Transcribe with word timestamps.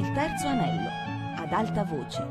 Il 0.00 0.12
terzo 0.12 0.46
anello, 0.46 0.88
ad 1.36 1.52
alta 1.52 1.84
voce. 1.84 2.26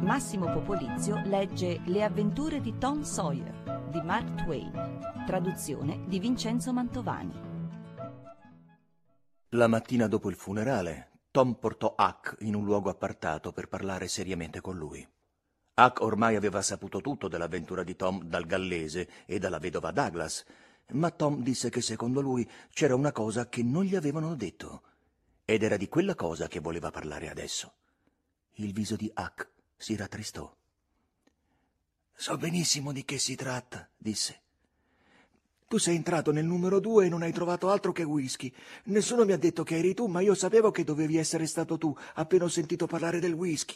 Massimo 0.00 0.52
Popolizio 0.52 1.22
legge 1.24 1.80
Le 1.84 2.02
avventure 2.02 2.60
di 2.60 2.76
Tom 2.78 3.02
Sawyer 3.02 3.86
di 3.92 4.00
Mark 4.00 4.42
Twain, 4.42 5.24
traduzione 5.24 6.02
di 6.08 6.18
Vincenzo 6.18 6.72
Mantovani. 6.72 7.32
La 9.50 9.68
mattina 9.68 10.08
dopo 10.08 10.30
il 10.30 10.34
funerale, 10.34 11.20
Tom 11.30 11.54
portò 11.54 11.94
Huck 11.96 12.38
in 12.40 12.56
un 12.56 12.64
luogo 12.64 12.90
appartato 12.90 13.52
per 13.52 13.68
parlare 13.68 14.08
seriamente 14.08 14.60
con 14.60 14.76
lui. 14.76 15.08
Huck 15.76 16.00
ormai 16.00 16.34
aveva 16.34 16.60
saputo 16.60 17.00
tutto 17.00 17.28
dell'avventura 17.28 17.84
di 17.84 17.94
Tom 17.94 18.24
dal 18.24 18.46
gallese 18.46 19.08
e 19.26 19.38
dalla 19.38 19.60
vedova 19.60 19.92
Douglas, 19.92 20.44
ma 20.94 21.10
Tom 21.10 21.40
disse 21.40 21.70
che 21.70 21.82
secondo 21.82 22.20
lui 22.20 22.50
c'era 22.72 22.96
una 22.96 23.12
cosa 23.12 23.48
che 23.48 23.62
non 23.62 23.84
gli 23.84 23.94
avevano 23.94 24.34
detto, 24.34 24.82
ed 25.44 25.62
era 25.62 25.76
di 25.76 25.88
quella 25.88 26.14
cosa 26.14 26.48
che 26.48 26.60
voleva 26.60 26.90
parlare 26.90 27.28
adesso. 27.28 27.74
Il 28.54 28.72
viso 28.72 28.96
di 28.96 29.10
Huck 29.14 29.50
si 29.76 29.96
rattristò. 29.96 30.54
So 32.14 32.36
benissimo 32.36 32.92
di 32.92 33.04
che 33.04 33.18
si 33.18 33.34
tratta, 33.34 33.88
disse. 33.96 34.40
Tu 35.66 35.78
sei 35.78 35.96
entrato 35.96 36.32
nel 36.32 36.44
numero 36.44 36.80
due 36.80 37.06
e 37.06 37.08
non 37.08 37.22
hai 37.22 37.32
trovato 37.32 37.70
altro 37.70 37.92
che 37.92 38.02
whisky. 38.02 38.52
Nessuno 38.84 39.24
mi 39.24 39.32
ha 39.32 39.38
detto 39.38 39.64
che 39.64 39.78
eri 39.78 39.94
tu, 39.94 40.06
ma 40.06 40.20
io 40.20 40.34
sapevo 40.34 40.70
che 40.70 40.84
dovevi 40.84 41.16
essere 41.16 41.46
stato 41.46 41.78
tu 41.78 41.96
appena 42.14 42.44
ho 42.44 42.48
sentito 42.48 42.86
parlare 42.86 43.20
del 43.20 43.32
whisky. 43.32 43.74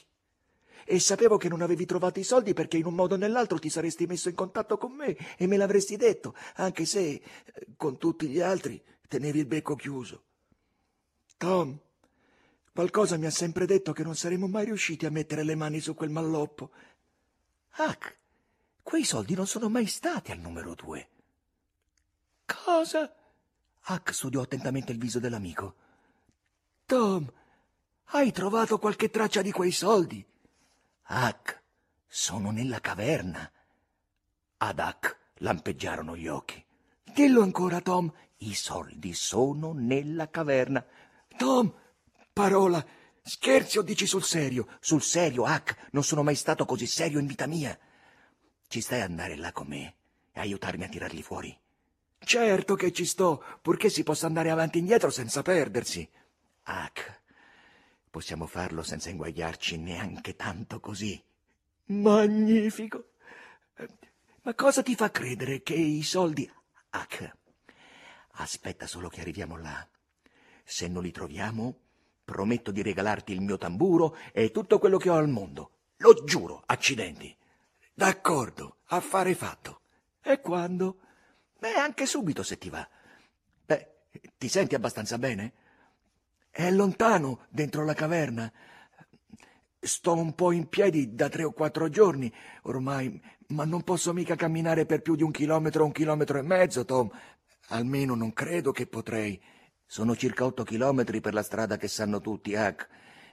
E 0.84 1.00
sapevo 1.00 1.38
che 1.38 1.48
non 1.48 1.62
avevi 1.62 1.86
trovato 1.86 2.20
i 2.20 2.22
soldi 2.22 2.52
perché 2.52 2.76
in 2.76 2.84
un 2.84 2.94
modo 2.94 3.14
o 3.14 3.18
nell'altro 3.18 3.58
ti 3.58 3.70
saresti 3.70 4.06
messo 4.06 4.28
in 4.28 4.34
contatto 4.34 4.76
con 4.76 4.92
me 4.92 5.16
e 5.36 5.46
me 5.46 5.56
l'avresti 5.56 5.96
detto, 5.96 6.34
anche 6.56 6.84
se, 6.84 7.20
con 7.76 7.96
tutti 7.96 8.28
gli 8.28 8.40
altri, 8.40 8.80
tenevi 9.08 9.38
il 9.40 9.46
becco 9.46 9.74
chiuso. 9.74 10.25
Tom, 11.36 11.78
qualcosa 12.72 13.16
mi 13.18 13.26
ha 13.26 13.30
sempre 13.30 13.66
detto 13.66 13.92
che 13.92 14.02
non 14.02 14.16
saremmo 14.16 14.46
mai 14.46 14.64
riusciti 14.64 15.04
a 15.06 15.10
mettere 15.10 15.42
le 15.42 15.54
mani 15.54 15.80
su 15.80 15.94
quel 15.94 16.10
malloppo. 16.10 16.70
Huck, 17.76 18.18
quei 18.82 19.04
soldi 19.04 19.34
non 19.34 19.46
sono 19.46 19.68
mai 19.68 19.86
stati 19.86 20.32
al 20.32 20.38
numero 20.38 20.74
due. 20.74 21.08
Cosa? 22.46 23.14
Huck 23.88 24.14
studiò 24.14 24.40
attentamente 24.40 24.92
il 24.92 24.98
viso 24.98 25.18
dell'amico. 25.18 25.74
Tom, 26.86 27.30
hai 28.10 28.32
trovato 28.32 28.78
qualche 28.78 29.10
traccia 29.10 29.42
di 29.42 29.50
quei 29.50 29.72
soldi? 29.72 30.24
Huck, 31.08 31.62
sono 32.06 32.50
nella 32.50 32.80
caverna. 32.80 33.50
Ad 34.58 34.78
Huck 34.78 35.18
lampeggiarono 35.38 36.16
gli 36.16 36.28
occhi. 36.28 36.64
Dillo 37.02 37.42
ancora, 37.42 37.80
Tom. 37.80 38.10
I 38.38 38.54
soldi 38.54 39.12
sono 39.12 39.72
nella 39.72 40.30
caverna. 40.30 40.84
Tom, 41.36 41.72
parola, 42.32 42.84
scherzi 43.22 43.78
o 43.78 43.82
dici 43.82 44.06
sul 44.06 44.24
serio? 44.24 44.66
Sul 44.80 45.02
serio, 45.02 45.44
Huck, 45.44 45.88
non 45.92 46.02
sono 46.02 46.22
mai 46.22 46.34
stato 46.34 46.64
così 46.64 46.86
serio 46.86 47.18
in 47.18 47.26
vita 47.26 47.46
mia. 47.46 47.78
Ci 48.68 48.80
stai 48.80 49.00
ad 49.02 49.10
andare 49.10 49.36
là 49.36 49.52
con 49.52 49.66
me 49.66 49.94
e 50.32 50.40
aiutarmi 50.40 50.84
a 50.84 50.88
tirarli 50.88 51.22
fuori? 51.22 51.56
Certo 52.18 52.74
che 52.74 52.92
ci 52.92 53.04
sto, 53.04 53.44
purché 53.62 53.88
si 53.88 54.02
possa 54.02 54.26
andare 54.26 54.50
avanti 54.50 54.78
e 54.78 54.80
indietro 54.80 55.10
senza 55.10 55.42
perdersi. 55.42 56.08
Huck, 56.66 57.20
possiamo 58.10 58.46
farlo 58.46 58.82
senza 58.82 59.10
inguagliarci 59.10 59.76
neanche 59.76 60.34
tanto 60.34 60.80
così. 60.80 61.22
Magnifico. 61.86 63.10
Ma 64.42 64.54
cosa 64.54 64.82
ti 64.82 64.94
fa 64.94 65.10
credere 65.10 65.62
che 65.62 65.74
i 65.74 66.02
soldi... 66.02 66.50
Huck, 66.92 67.32
aspetta 68.32 68.86
solo 68.86 69.08
che 69.08 69.20
arriviamo 69.20 69.56
là. 69.56 69.86
Se 70.68 70.88
non 70.88 71.04
li 71.04 71.12
troviamo, 71.12 71.78
prometto 72.24 72.72
di 72.72 72.82
regalarti 72.82 73.32
il 73.32 73.40
mio 73.40 73.56
tamburo 73.56 74.16
e 74.32 74.50
tutto 74.50 74.80
quello 74.80 74.98
che 74.98 75.08
ho 75.08 75.14
al 75.14 75.28
mondo. 75.28 75.70
Lo 75.98 76.24
giuro, 76.24 76.60
accidenti. 76.66 77.34
D'accordo, 77.94 78.78
affare 78.86 79.36
fatto. 79.36 79.82
E 80.20 80.40
quando? 80.40 80.98
Beh, 81.56 81.74
anche 81.74 82.04
subito 82.04 82.42
se 82.42 82.58
ti 82.58 82.68
va. 82.68 82.86
Beh, 83.64 83.92
ti 84.36 84.48
senti 84.48 84.74
abbastanza 84.74 85.18
bene? 85.18 85.52
È 86.50 86.68
lontano, 86.72 87.46
dentro 87.48 87.84
la 87.84 87.94
caverna. 87.94 88.52
Sto 89.78 90.14
un 90.14 90.34
po' 90.34 90.50
in 90.50 90.68
piedi 90.68 91.14
da 91.14 91.28
tre 91.28 91.44
o 91.44 91.52
quattro 91.52 91.88
giorni 91.88 92.30
ormai, 92.62 93.22
ma 93.48 93.64
non 93.64 93.84
posso 93.84 94.12
mica 94.12 94.34
camminare 94.34 94.84
per 94.84 95.00
più 95.00 95.14
di 95.14 95.22
un 95.22 95.30
chilometro 95.30 95.84
o 95.84 95.86
un 95.86 95.92
chilometro 95.92 96.38
e 96.38 96.42
mezzo, 96.42 96.84
Tom. 96.84 97.08
Almeno 97.68 98.16
non 98.16 98.32
credo 98.32 98.72
che 98.72 98.88
potrei. 98.88 99.40
Sono 99.88 100.16
circa 100.16 100.44
otto 100.44 100.64
chilometri 100.64 101.20
per 101.20 101.32
la 101.32 101.44
strada 101.44 101.76
che 101.76 101.86
sanno 101.86 102.20
tutti, 102.20 102.54
Huck. 102.54 102.88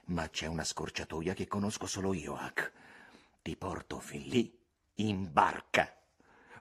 Ma 0.06 0.28
c'è 0.28 0.46
una 0.46 0.62
scorciatoia 0.62 1.34
che 1.34 1.48
conosco 1.48 1.86
solo 1.86 2.14
io, 2.14 2.34
Huck. 2.34 2.72
Ti 3.42 3.56
porto 3.56 3.98
fin 3.98 4.22
lì, 4.22 4.56
in 4.96 5.30
barca. 5.32 5.92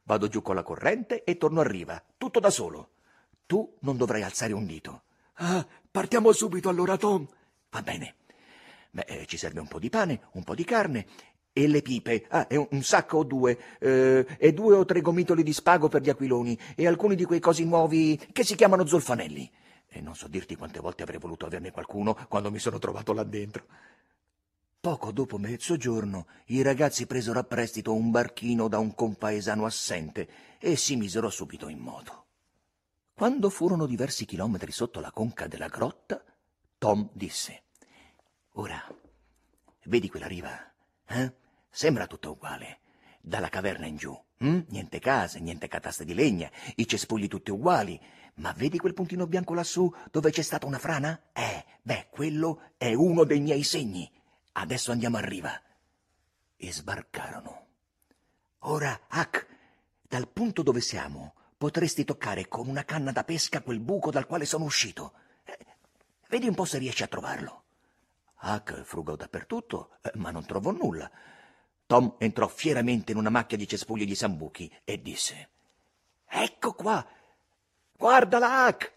Vado 0.03 0.27
giù 0.27 0.41
con 0.41 0.55
la 0.55 0.63
corrente 0.63 1.23
e 1.23 1.37
torno 1.37 1.61
a 1.61 1.67
riva, 1.67 2.03
tutto 2.17 2.39
da 2.39 2.49
solo. 2.49 2.89
Tu 3.45 3.77
non 3.81 3.95
dovrai 3.95 4.23
alzare 4.23 4.53
un 4.53 4.65
dito. 4.65 5.03
Ah, 5.35 5.65
partiamo 5.89 6.31
subito 6.31 6.69
allora, 6.69 6.97
Tom. 6.97 7.27
Va 7.69 7.81
bene. 7.83 8.15
Beh, 8.89 9.05
eh, 9.07 9.25
ci 9.27 9.37
serve 9.37 9.59
un 9.59 9.67
po' 9.67 9.79
di 9.79 9.89
pane, 9.89 10.21
un 10.31 10.43
po' 10.43 10.55
di 10.55 10.63
carne 10.63 11.05
e 11.53 11.67
le 11.67 11.83
pipe. 11.83 12.25
Ah, 12.29 12.47
e 12.49 12.57
un, 12.57 12.67
un 12.71 12.83
sacco 12.83 13.17
o 13.19 13.23
due. 13.23 13.77
Eh, 13.79 14.25
e 14.37 14.53
due 14.53 14.75
o 14.75 14.85
tre 14.85 15.01
gomitoli 15.01 15.43
di 15.43 15.53
spago 15.53 15.87
per 15.87 16.01
gli 16.01 16.09
aquiloni 16.09 16.57
e 16.75 16.87
alcuni 16.87 17.15
di 17.15 17.25
quei 17.25 17.39
cosi 17.39 17.63
nuovi 17.63 18.19
che 18.31 18.43
si 18.43 18.55
chiamano 18.55 18.87
zolfanelli. 18.87 19.51
E 19.95 20.01
non 20.01 20.15
so 20.15 20.27
dirti 20.27 20.55
quante 20.55 20.79
volte 20.79 21.03
avrei 21.03 21.19
voluto 21.19 21.45
averne 21.45 21.69
qualcuno 21.69 22.17
quando 22.27 22.49
mi 22.49 22.57
sono 22.57 22.79
trovato 22.79 23.13
là 23.13 23.23
dentro. 23.23 23.67
Poco 24.79 25.11
dopo 25.11 25.37
mezzogiorno 25.37 26.25
i 26.47 26.63
ragazzi 26.63 27.05
presero 27.05 27.37
a 27.39 27.43
prestito 27.43 27.93
un 27.93 28.09
barchino 28.09 28.67
da 28.67 28.79
un 28.79 28.95
compaesano 28.95 29.65
assente 29.65 30.57
e 30.57 30.75
si 30.75 30.95
misero 30.95 31.29
subito 31.29 31.69
in 31.69 31.77
moto. 31.77 32.25
Quando 33.13 33.51
furono 33.51 33.85
diversi 33.85 34.25
chilometri 34.25 34.71
sotto 34.71 34.99
la 34.99 35.11
conca 35.11 35.45
della 35.45 35.67
grotta, 35.67 36.21
Tom 36.79 37.07
disse: 37.13 37.65
Ora, 38.53 38.83
vedi 39.83 40.09
quella 40.09 40.27
riva? 40.27 40.73
Eh? 41.05 41.33
Sembra 41.69 42.07
tutto 42.07 42.31
uguale. 42.31 42.79
Dalla 43.33 43.49
caverna 43.49 43.87
in 43.87 43.95
giù. 43.95 44.15
Hm? 44.37 44.65
Niente 44.67 44.99
case, 44.99 45.39
niente 45.39 45.67
cataste 45.67 46.05
di 46.05 46.13
legna, 46.13 46.51
i 46.75 46.87
cespugli 46.87 47.27
tutti 47.27 47.49
uguali. 47.49 47.99
Ma 48.35 48.51
vedi 48.51 48.77
quel 48.77 48.93
puntino 48.93 49.25
bianco 49.25 49.55
lassù 49.55 49.91
dove 50.11 50.29
c'è 50.29 50.43
stata 50.43 50.67
una 50.67 50.77
frana? 50.77 51.19
Eh, 51.33 51.65
beh, 51.81 52.09
quello 52.11 52.73
è 52.77 52.93
uno 52.93 53.23
dei 53.23 53.39
miei 53.39 53.63
segni. 53.63 54.07
Adesso 54.51 54.91
andiamo 54.91 55.17
a 55.17 55.21
riva. 55.21 55.59
E 56.55 56.71
sbarcarono. 56.71 57.65
Ora, 58.65 58.99
Huck, 59.11 59.47
dal 60.03 60.27
punto 60.27 60.61
dove 60.61 60.81
siamo, 60.81 61.33
potresti 61.57 62.03
toccare 62.03 62.47
con 62.47 62.67
una 62.67 62.85
canna 62.85 63.11
da 63.11 63.23
pesca 63.23 63.63
quel 63.63 63.79
buco 63.79 64.11
dal 64.11 64.27
quale 64.27 64.45
sono 64.45 64.65
uscito. 64.65 65.13
Eh, 65.43 65.57
vedi 66.29 66.47
un 66.47 66.53
po' 66.53 66.65
se 66.65 66.77
riesci 66.77 67.01
a 67.01 67.07
trovarlo. 67.07 67.63
Huck 68.43 68.83
frugò 68.83 69.15
dappertutto, 69.15 69.97
eh, 70.03 70.11
ma 70.17 70.29
non 70.29 70.45
trovò 70.45 70.69
nulla. 70.69 71.09
Tom 71.93 72.15
entrò 72.17 72.47
fieramente 72.47 73.11
in 73.11 73.19
una 73.19 73.29
macchia 73.29 73.55
di 73.55 73.67
cespugli 73.67 74.03
di 74.03 74.15
sambuchi 74.15 74.67
e 74.83 74.99
disse: 74.99 75.49
Ecco 76.27 76.73
qua! 76.73 77.05
Guardala, 77.95 78.67
Huck! 78.67 78.93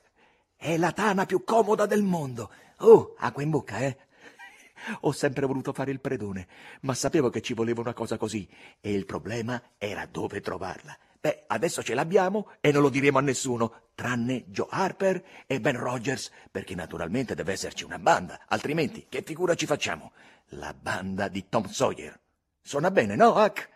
È 0.56 0.78
la 0.78 0.92
tana 0.92 1.26
più 1.26 1.44
comoda 1.44 1.84
del 1.84 2.02
mondo. 2.02 2.50
Oh, 2.78 3.14
acqua 3.18 3.42
in 3.42 3.50
bocca, 3.50 3.80
eh? 3.80 3.98
Ho 5.00 5.12
sempre 5.12 5.44
voluto 5.44 5.74
fare 5.74 5.90
il 5.90 6.00
predone, 6.00 6.48
ma 6.80 6.94
sapevo 6.94 7.28
che 7.28 7.42
ci 7.42 7.52
voleva 7.52 7.82
una 7.82 7.92
cosa 7.92 8.16
così, 8.16 8.48
e 8.80 8.94
il 8.94 9.04
problema 9.04 9.62
era 9.76 10.06
dove 10.06 10.40
trovarla. 10.40 10.96
Beh, 11.20 11.44
adesso 11.48 11.82
ce 11.82 11.92
l'abbiamo 11.92 12.52
e 12.62 12.72
non 12.72 12.80
lo 12.80 12.88
diremo 12.88 13.18
a 13.18 13.20
nessuno, 13.20 13.90
tranne 13.94 14.44
Joe 14.46 14.68
Harper 14.70 15.22
e 15.46 15.60
Ben 15.60 15.76
Rogers, 15.76 16.30
perché 16.50 16.74
naturalmente 16.74 17.34
deve 17.34 17.52
esserci 17.52 17.84
una 17.84 17.98
banda, 17.98 18.46
altrimenti 18.48 19.04
che 19.06 19.20
figura 19.20 19.54
ci 19.54 19.66
facciamo? 19.66 20.12
La 20.52 20.72
banda 20.72 21.28
di 21.28 21.46
Tom 21.50 21.66
Sawyer. 21.66 22.24
Suona 22.66 22.90
bene, 22.90 23.14
no, 23.14 23.28
Huck? 23.30 23.68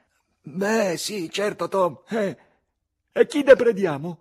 Beh, 0.43 0.97
sì, 0.97 1.31
certo, 1.31 1.69
Tom. 1.69 2.01
Eh. 2.09 2.37
E 3.13 3.27
chi 3.29 3.45
ne 3.45 3.55
prendiamo? 3.55 4.19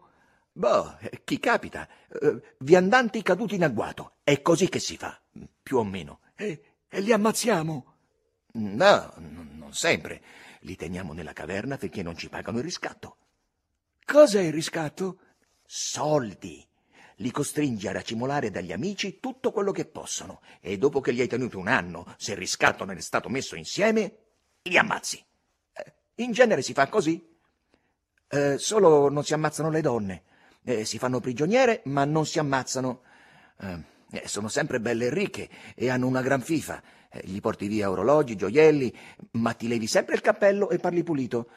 Boh, 0.51 0.95
chi 1.23 1.39
capita. 1.39 1.89
Uh, 2.09 2.39
viandanti 2.59 3.23
caduti 3.23 3.55
in 3.55 3.63
agguato. 3.63 4.17
È 4.23 4.43
così 4.43 4.69
che 4.69 4.77
si 4.77 4.95
fa, 4.95 5.19
più 5.63 5.77
o 5.77 5.83
meno. 5.83 6.19
E, 6.35 6.75
e 6.87 6.99
li 6.99 7.11
ammazziamo? 7.11 7.93
No, 8.51 9.13
n- 9.17 9.55
non 9.57 9.73
sempre. 9.73 10.21
Li 10.59 10.75
teniamo 10.75 11.13
nella 11.13 11.33
caverna 11.33 11.75
finché 11.75 12.03
non 12.03 12.15
ci 12.15 12.29
pagano 12.29 12.59
il 12.59 12.63
riscatto. 12.63 13.17
Cos'è 14.05 14.41
il 14.41 14.53
riscatto? 14.53 15.17
Soldi. 15.65 16.63
Li 17.15 17.31
costringi 17.31 17.87
a 17.87 17.91
racimolare 17.91 18.51
dagli 18.51 18.71
amici 18.71 19.19
tutto 19.19 19.51
quello 19.51 19.71
che 19.71 19.85
possono 19.85 20.41
e 20.61 20.77
dopo 20.77 21.01
che 21.01 21.09
li 21.09 21.21
hai 21.21 21.27
tenuti 21.27 21.55
un 21.55 21.67
anno, 21.69 22.13
se 22.17 22.33
il 22.33 22.37
riscatto 22.37 22.85
non 22.85 22.97
è 22.97 23.01
stato 23.01 23.29
messo 23.29 23.55
insieme, 23.55 24.28
li 24.63 24.77
ammazzi. 24.77 25.23
Eh, 25.73 25.93
in 26.15 26.31
genere 26.31 26.61
si 26.61 26.73
fa 26.73 26.87
così. 26.87 27.25
Eh, 28.27 28.57
solo 28.57 29.09
non 29.09 29.23
si 29.23 29.33
ammazzano 29.33 29.69
le 29.69 29.81
donne. 29.81 30.23
Eh, 30.63 30.85
si 30.85 30.97
fanno 30.97 31.19
prigioniere, 31.19 31.81
ma 31.85 32.05
non 32.05 32.25
si 32.25 32.39
ammazzano. 32.39 33.01
Eh, 33.59 33.97
Eh, 34.11 34.27
sono 34.27 34.47
sempre 34.47 34.79
belle 34.79 35.05
e 35.05 35.09
ricche 35.13 35.47
e 35.75 35.87
hanno 35.91 36.07
una 36.07 36.23
gran 36.23 36.41
fifa. 36.41 36.81
Eh, 37.11 37.21
gli 37.25 37.39
porti 37.41 37.67
via 37.67 37.91
orologi, 37.91 38.35
gioielli, 38.35 38.91
ma 39.33 39.53
ti 39.53 39.67
levi 39.67 39.85
sempre 39.85 40.15
il 40.15 40.21
cappello 40.21 40.71
e 40.71 40.79
parli 40.79 41.03
pulito. 41.03 41.51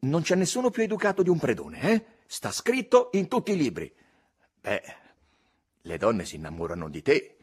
Non 0.00 0.20
c'è 0.20 0.34
nessuno 0.34 0.68
più 0.68 0.82
educato 0.82 1.22
di 1.22 1.30
un 1.30 1.38
predone, 1.38 1.80
eh? 1.80 2.04
Sta 2.26 2.50
scritto 2.52 3.08
in 3.14 3.28
tutti 3.28 3.52
i 3.52 3.56
libri. 3.56 3.90
Beh, 4.60 4.82
le 5.80 5.96
donne 5.96 6.26
si 6.26 6.36
innamorano 6.36 6.90
di 6.90 7.00
te 7.00 7.36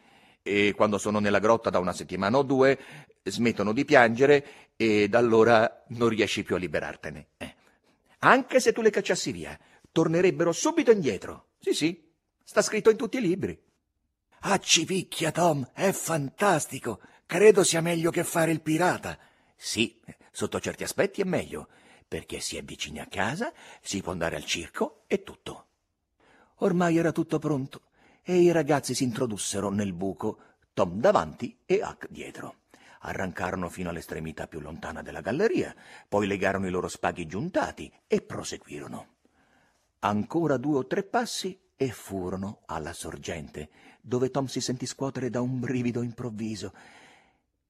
e 0.43 0.73
quando 0.75 0.99
sono 0.99 1.17
nella 1.17 1.39
grotta 1.39 1.71
da 1.71 1.79
una 1.79 1.93
settimana 1.93 2.37
o 2.37 2.43
due 2.43 2.77
smettono 3.23 3.73
di 3.73 3.85
piangere 3.85 4.45
e 4.75 5.07
da 5.07 5.17
allora 5.17 5.83
non 5.89 6.09
riesci 6.09 6.43
più 6.43 6.55
a 6.55 6.57
liberartene. 6.57 7.27
Eh. 7.37 7.55
Anche 8.19 8.59
se 8.59 8.71
tu 8.71 8.81
le 8.81 8.89
cacciassi 8.89 9.31
via, 9.31 9.57
tornerebbero 9.91 10.51
subito 10.51 10.91
indietro. 10.91 11.49
Sì, 11.59 11.73
sì, 11.73 12.11
sta 12.43 12.61
scritto 12.61 12.89
in 12.89 12.97
tutti 12.97 13.17
i 13.17 13.21
libri. 13.21 13.59
Accipicchia, 14.39 15.31
Tom, 15.31 15.69
è 15.73 15.91
fantastico. 15.91 16.99
Credo 17.25 17.63
sia 17.63 17.81
meglio 17.81 18.11
che 18.11 18.23
fare 18.23 18.51
il 18.51 18.61
pirata. 18.61 19.17
Sì, 19.55 19.99
sotto 20.31 20.59
certi 20.59 20.83
aspetti 20.83 21.21
è 21.21 21.25
meglio, 21.25 21.69
perché 22.07 22.39
si 22.39 22.57
è 22.57 22.63
vicini 22.63 22.99
a 22.99 23.07
casa, 23.07 23.53
si 23.81 24.01
può 24.01 24.11
andare 24.11 24.35
al 24.35 24.45
circo 24.45 25.03
e 25.07 25.23
tutto. 25.23 25.67
Ormai 26.57 26.97
era 26.97 27.11
tutto 27.11 27.39
pronto 27.39 27.81
e 28.21 28.37
i 28.37 28.51
ragazzi 28.51 28.93
si 28.93 29.03
introdussero 29.03 29.69
nel 29.69 29.93
buco, 29.93 30.39
Tom 30.73 30.99
davanti 30.99 31.57
e 31.65 31.81
Huck 31.83 32.07
dietro. 32.09 32.62
Arrancarono 33.05 33.67
fino 33.67 33.89
all'estremità 33.89 34.47
più 34.47 34.61
lontana 34.61 35.01
della 35.01 35.19
galleria, 35.19 35.75
poi 36.07 36.25
legarono 36.25 36.67
i 36.67 36.69
loro 36.69 36.87
spaghi 36.87 37.25
giuntati 37.25 37.91
e 38.07 38.21
proseguirono. 38.21 39.07
Ancora 39.99 40.55
due 40.55 40.77
o 40.77 40.87
tre 40.87 41.03
passi 41.03 41.59
e 41.75 41.89
furono 41.89 42.61
alla 42.65 42.93
sorgente, 42.93 43.69
dove 44.01 44.31
Tom 44.31 44.45
si 44.45 44.61
sentì 44.61 44.85
scuotere 44.85 45.29
da 45.29 45.41
un 45.41 45.59
brivido 45.59 46.01
improvviso. 46.01 46.73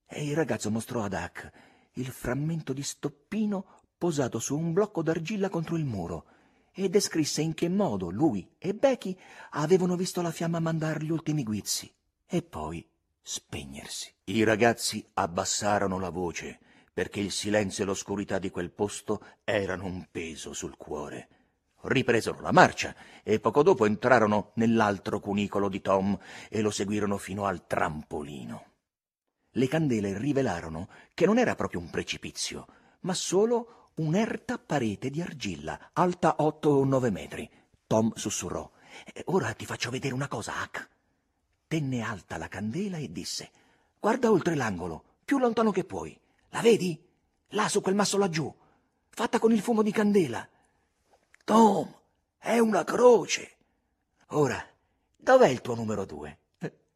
E 0.05 0.27
il 0.27 0.35
ragazzo 0.35 0.69
mostrò 0.69 1.03
ad 1.03 1.13
Huck 1.13 1.51
il 1.93 2.07
frammento 2.07 2.71
di 2.71 2.83
stoppino 2.83 3.81
posato 3.97 4.37
su 4.37 4.55
un 4.55 4.71
blocco 4.71 5.01
d'argilla 5.01 5.49
contro 5.49 5.77
il 5.77 5.85
muro 5.85 6.25
e 6.71 6.89
descrisse 6.89 7.41
in 7.41 7.55
che 7.55 7.69
modo 7.69 8.09
lui 8.09 8.47
e 8.59 8.73
Becky 8.73 9.17
avevano 9.51 9.95
visto 9.95 10.21
la 10.21 10.31
fiamma 10.31 10.59
mandare 10.59 11.03
gli 11.03 11.11
ultimi 11.11 11.43
guizzi 11.43 11.91
e 12.25 12.41
poi 12.41 12.85
spegnersi. 13.23 14.13
I 14.25 14.43
ragazzi 14.43 15.03
abbassarono 15.13 15.97
la 15.97 16.09
voce 16.09 16.59
perché 16.93 17.19
il 17.19 17.31
silenzio 17.31 17.83
e 17.83 17.87
l'oscurità 17.87 18.37
di 18.37 18.51
quel 18.51 18.71
posto 18.71 19.25
erano 19.43 19.85
un 19.85 20.07
peso 20.11 20.53
sul 20.53 20.77
cuore. 20.77 21.29
Ripresero 21.83 22.39
la 22.39 22.51
marcia 22.51 22.95
e 23.23 23.39
poco 23.39 23.63
dopo 23.63 23.85
entrarono 23.85 24.51
nell'altro 24.55 25.19
cunicolo 25.19 25.69
di 25.69 25.81
Tom 25.81 26.17
e 26.49 26.61
lo 26.61 26.69
seguirono 26.69 27.17
fino 27.17 27.45
al 27.45 27.65
trampolino. 27.65 28.71
Le 29.51 29.67
candele 29.67 30.17
rivelarono 30.17 30.89
che 31.13 31.25
non 31.25 31.37
era 31.39 31.55
proprio 31.55 31.79
un 31.79 31.89
precipizio, 31.89 32.67
ma 33.01 33.13
solo 33.13 33.89
un'erta 33.95 34.59
parete 34.59 35.09
di 35.09 35.21
argilla, 35.21 35.89
alta 35.93 36.35
otto 36.39 36.69
o 36.69 36.85
nove 36.85 37.09
metri. 37.09 37.49
Tom 37.87 38.13
sussurrò. 38.13 38.69
Ora 39.25 39.53
ti 39.53 39.65
faccio 39.65 39.89
vedere 39.89 40.13
una 40.13 40.27
cosa, 40.27 40.53
Huck. 40.63 40.89
Tenne 41.73 42.03
alta 42.03 42.37
la 42.37 42.47
candela 42.47 42.97
e 42.97 43.11
disse: 43.11 43.49
Guarda 43.99 44.29
oltre 44.29 44.53
l'angolo, 44.53 45.03
più 45.25 45.39
lontano 45.39 45.71
che 45.71 45.83
puoi. 45.83 46.15
La 46.49 46.61
vedi? 46.61 47.03
Là 47.47 47.67
su 47.67 47.81
quel 47.81 47.95
masso 47.95 48.19
laggiù, 48.19 48.53
fatta 49.09 49.39
con 49.39 49.51
il 49.51 49.59
fumo 49.59 49.81
di 49.81 49.91
candela. 49.91 50.47
Tom, 51.43 51.91
è 52.37 52.59
una 52.59 52.83
croce. 52.83 53.57
Ora, 54.27 54.63
dov'è 55.15 55.47
il 55.47 55.61
tuo 55.61 55.73
numero 55.73 56.05
due? 56.05 56.37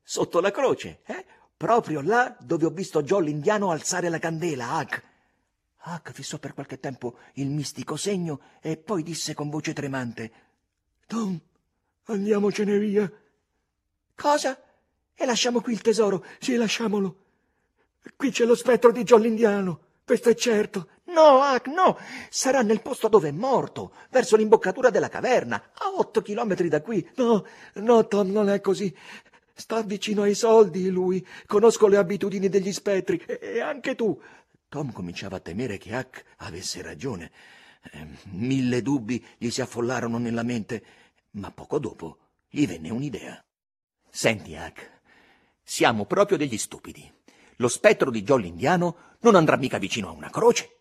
Sotto 0.03 0.39
la 0.41 0.51
croce, 0.51 1.01
eh? 1.05 1.25
Proprio 1.57 2.01
là 2.01 2.37
dove 2.39 2.67
ho 2.67 2.69
visto 2.69 3.01
Joe 3.01 3.23
l'indiano 3.23 3.71
alzare 3.71 4.09
la 4.09 4.19
candela, 4.19 4.77
Huck. 4.77 5.03
Huck 5.85 6.11
fissò 6.11 6.37
per 6.37 6.53
qualche 6.53 6.79
tempo 6.79 7.17
il 7.33 7.47
mistico 7.47 7.95
segno 7.95 8.41
e 8.61 8.77
poi 8.77 9.01
disse 9.01 9.33
con 9.33 9.49
voce 9.49 9.73
tremante: 9.73 10.31
Tom, 11.07 11.41
andiamocene 12.03 12.77
via. 12.77 13.11
Cosa? 14.13 14.61
E 15.19 15.25
lasciamo 15.25 15.61
qui 15.61 15.73
il 15.73 15.81
tesoro? 15.81 16.23
Sì, 16.39 16.55
lasciamolo. 16.55 17.23
Qui 18.15 18.29
c'è 18.29 18.45
lo 18.45 18.55
spettro 18.55 18.91
di 18.91 19.03
John 19.03 19.21
l'indiano, 19.21 19.81
questo 20.07 20.29
è 20.29 20.35
certo. 20.35 20.87
No, 21.07 21.39
Huck, 21.39 21.67
no. 21.67 21.97
Sarà 22.29 22.61
nel 22.61 22.81
posto 22.81 23.09
dove 23.09 23.27
è 23.27 23.31
morto, 23.33 23.93
verso 24.09 24.37
l'imboccatura 24.37 24.89
della 24.89 25.09
caverna, 25.09 25.71
a 25.73 25.89
otto 25.97 26.21
chilometri 26.21 26.69
da 26.69 26.81
qui. 26.81 27.05
No, 27.15 27.45
no, 27.73 28.07
Tom, 28.07 28.29
non 28.29 28.49
è 28.49 28.61
così. 28.61 28.95
Sta 29.53 29.81
vicino 29.81 30.21
ai 30.21 30.33
soldi, 30.33 30.89
lui. 30.89 31.25
Conosco 31.45 31.87
le 31.87 31.97
abitudini 31.97 32.47
degli 32.47 32.71
spettri. 32.71 33.17
E 33.17 33.59
anche 33.59 33.95
tu. 33.95 34.17
Tom 34.69 34.93
cominciava 34.93 35.37
a 35.37 35.41
temere 35.41 35.77
che 35.77 35.93
Huck 35.93 36.23
avesse 36.37 36.81
ragione. 36.81 37.31
Eh, 37.91 38.07
mille 38.31 38.81
dubbi 38.81 39.21
gli 39.37 39.49
si 39.49 39.59
affollarono 39.59 40.17
nella 40.17 40.43
mente, 40.43 40.83
ma 41.31 41.51
poco 41.51 41.79
dopo 41.79 42.17
gli 42.47 42.65
venne 42.65 42.91
un'idea. 42.91 43.43
Senti, 44.09 44.53
Huck, 44.53 44.96
siamo 45.69 46.05
proprio 46.05 46.37
degli 46.37 46.57
stupidi. 46.57 47.11
Lo 47.57 47.67
spettro 47.67 48.09
di 48.09 48.23
Joe 48.23 48.41
l'indiano 48.41 49.15
non 49.19 49.35
andrà 49.35 49.57
mica 49.57 49.77
vicino 49.77 50.07
a 50.07 50.11
una 50.11 50.29
croce. 50.29 50.77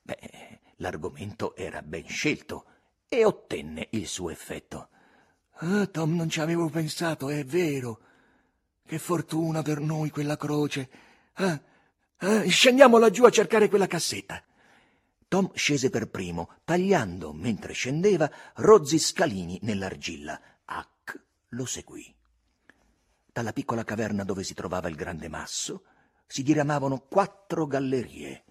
Beh, 0.00 0.60
l'argomento 0.76 1.54
era 1.54 1.82
ben 1.82 2.08
scelto 2.08 2.64
e 3.06 3.26
ottenne 3.26 3.88
il 3.90 4.06
suo 4.06 4.30
effetto. 4.30 4.88
Ah, 5.56 5.86
Tom, 5.86 6.14
non 6.16 6.30
ci 6.30 6.40
avevo 6.40 6.70
pensato, 6.70 7.28
è 7.28 7.44
vero. 7.44 8.00
Che 8.86 8.98
fortuna 8.98 9.60
per 9.60 9.80
noi 9.80 10.08
quella 10.08 10.38
croce. 10.38 10.88
Ah, 11.34 11.60
eh, 12.20 12.48
scendiamo 12.48 12.96
laggiù 12.96 13.26
a 13.26 13.30
cercare 13.30 13.68
quella 13.68 13.86
cassetta. 13.86 14.42
Tom 15.28 15.50
scese 15.52 15.90
per 15.90 16.08
primo, 16.08 16.54
tagliando, 16.64 17.34
mentre 17.34 17.74
scendeva, 17.74 18.30
rozzi 18.54 18.98
scalini 18.98 19.58
nell'argilla. 19.62 20.40
Huck 20.66 21.22
lo 21.48 21.66
seguì. 21.66 22.14
Dalla 23.40 23.54
piccola 23.54 23.84
caverna 23.84 24.22
dove 24.22 24.44
si 24.44 24.52
trovava 24.52 24.90
il 24.90 24.96
grande 24.96 25.26
masso 25.28 25.84
si 26.26 26.42
diramavano 26.42 27.06
quattro 27.08 27.66
gallerie. 27.66 28.44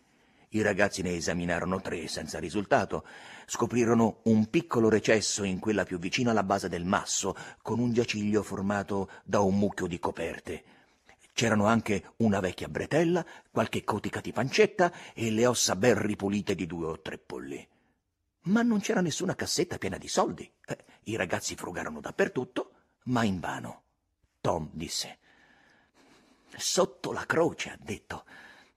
I 0.49 0.63
ragazzi 0.63 1.03
ne 1.03 1.13
esaminarono 1.13 1.79
tre 1.79 2.07
senza 2.07 2.39
risultato. 2.39 3.05
Scoprirono 3.45 4.21
un 4.23 4.49
piccolo 4.49 4.89
recesso 4.89 5.43
in 5.43 5.59
quella 5.59 5.83
più 5.83 5.99
vicina 5.99 6.31
alla 6.31 6.41
base 6.41 6.69
del 6.69 6.85
masso, 6.85 7.35
con 7.61 7.77
un 7.77 7.93
giaciglio 7.93 8.41
formato 8.41 9.11
da 9.25 9.41
un 9.41 9.59
mucchio 9.59 9.85
di 9.85 9.99
coperte. 9.99 10.63
C'erano 11.33 11.67
anche 11.67 12.13
una 12.17 12.39
vecchia 12.39 12.67
bretella, 12.67 13.23
qualche 13.51 13.83
cotica 13.83 14.21
di 14.21 14.31
pancetta 14.31 14.91
e 15.13 15.29
le 15.29 15.45
ossa 15.45 15.75
ben 15.75 16.01
ripulite 16.01 16.55
di 16.55 16.65
due 16.65 16.87
o 16.87 16.99
tre 16.99 17.19
polli. 17.19 17.67
Ma 18.45 18.63
non 18.63 18.79
c'era 18.79 19.01
nessuna 19.01 19.35
cassetta 19.35 19.77
piena 19.77 19.99
di 19.99 20.07
soldi. 20.07 20.51
Eh, 20.65 20.85
I 21.03 21.15
ragazzi 21.15 21.53
frugarono 21.53 21.99
dappertutto, 21.99 22.71
ma 23.03 23.23
invano. 23.23 23.83
Tom 24.41 24.69
disse: 24.73 25.19
Sotto 26.55 27.11
la 27.11 27.25
croce, 27.25 27.71
ha 27.71 27.77
detto. 27.79 28.25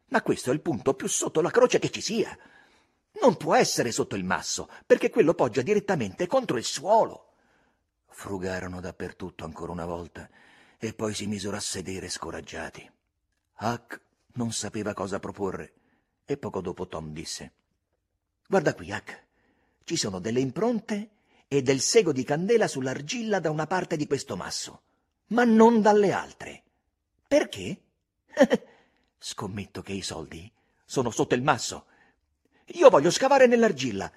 Ma 0.09 0.23
questo 0.23 0.51
è 0.51 0.55
il 0.55 0.61
punto 0.61 0.95
più 0.95 1.09
sotto 1.09 1.41
la 1.41 1.51
croce 1.51 1.79
che 1.79 1.91
ci 1.91 2.01
sia. 2.01 2.37
Non 3.21 3.37
può 3.37 3.55
essere 3.55 3.93
sotto 3.93 4.17
il 4.17 4.25
masso, 4.25 4.69
perché 4.87 5.11
quello 5.11 5.35
poggia 5.35 5.63
direttamente 5.63 6.27
contro 6.27 6.59
il 6.59 6.65
suolo. 6.65 7.33
Frugarono 8.09 8.81
dappertutto 8.81 9.45
ancora 9.45 9.73
una 9.73 9.87
volta 9.87 10.29
e 10.79 10.95
poi 10.95 11.15
si 11.15 11.27
misero 11.27 11.57
a 11.57 11.61
sedere 11.61 12.09
scoraggiati. 12.09 12.91
Huck 13.61 14.01
non 14.35 14.53
sapeva 14.53 14.93
cosa 14.93 15.19
proporre 15.19 15.75
e 16.25 16.37
poco 16.37 16.61
dopo 16.61 16.89
Tom 16.89 17.13
disse 17.13 17.53
Guarda 18.49 18.75
qui, 18.75 18.91
Huck, 18.91 19.27
ci 19.85 19.97
sono 19.97 20.19
delle 20.19 20.41
impronte 20.41 21.11
e 21.49 21.63
del 21.63 21.81
sego 21.81 22.13
di 22.13 22.25
candela 22.25 22.67
sull'argilla 22.67 23.41
da 23.41 23.51
una 23.51 23.67
parte 23.67 23.97
di 23.97 24.07
questo 24.07 24.37
masso, 24.37 24.83
ma 25.33 25.45
non 25.45 25.83
dalle 25.83 26.13
altre. 26.13 26.63
Perché? 27.27 27.83
Scommetto 29.19 29.83
che 29.83 29.93
i 29.93 30.03
soldi 30.03 30.51
sono 30.85 31.11
sotto 31.11 31.35
il 31.35 31.43
masso. 31.43 31.87
Io 32.75 32.89
voglio 32.89 33.11
scavare 33.11 33.47
nell'argilla 33.47 34.11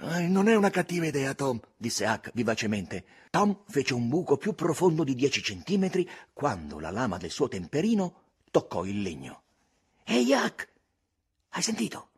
non 0.00 0.48
è 0.48 0.54
una 0.54 0.70
cattiva 0.70 1.06
idea, 1.06 1.34
Tom, 1.34 1.60
disse 1.76 2.06
Huck 2.06 2.30
vivacemente. 2.32 3.04
Tom 3.30 3.64
fece 3.68 3.92
un 3.92 4.08
buco 4.08 4.38
più 4.38 4.54
profondo 4.54 5.04
di 5.04 5.14
dieci 5.14 5.42
centimetri 5.42 6.08
quando 6.32 6.78
la 6.78 6.90
lama 6.90 7.18
del 7.18 7.30
suo 7.30 7.48
temperino 7.48 8.22
toccò 8.50 8.84
il 8.84 9.02
legno. 9.02 9.42
Ehi, 10.04 10.32
Huck! 10.32 10.68
Hai 11.50 11.62
sentito? 11.62 12.08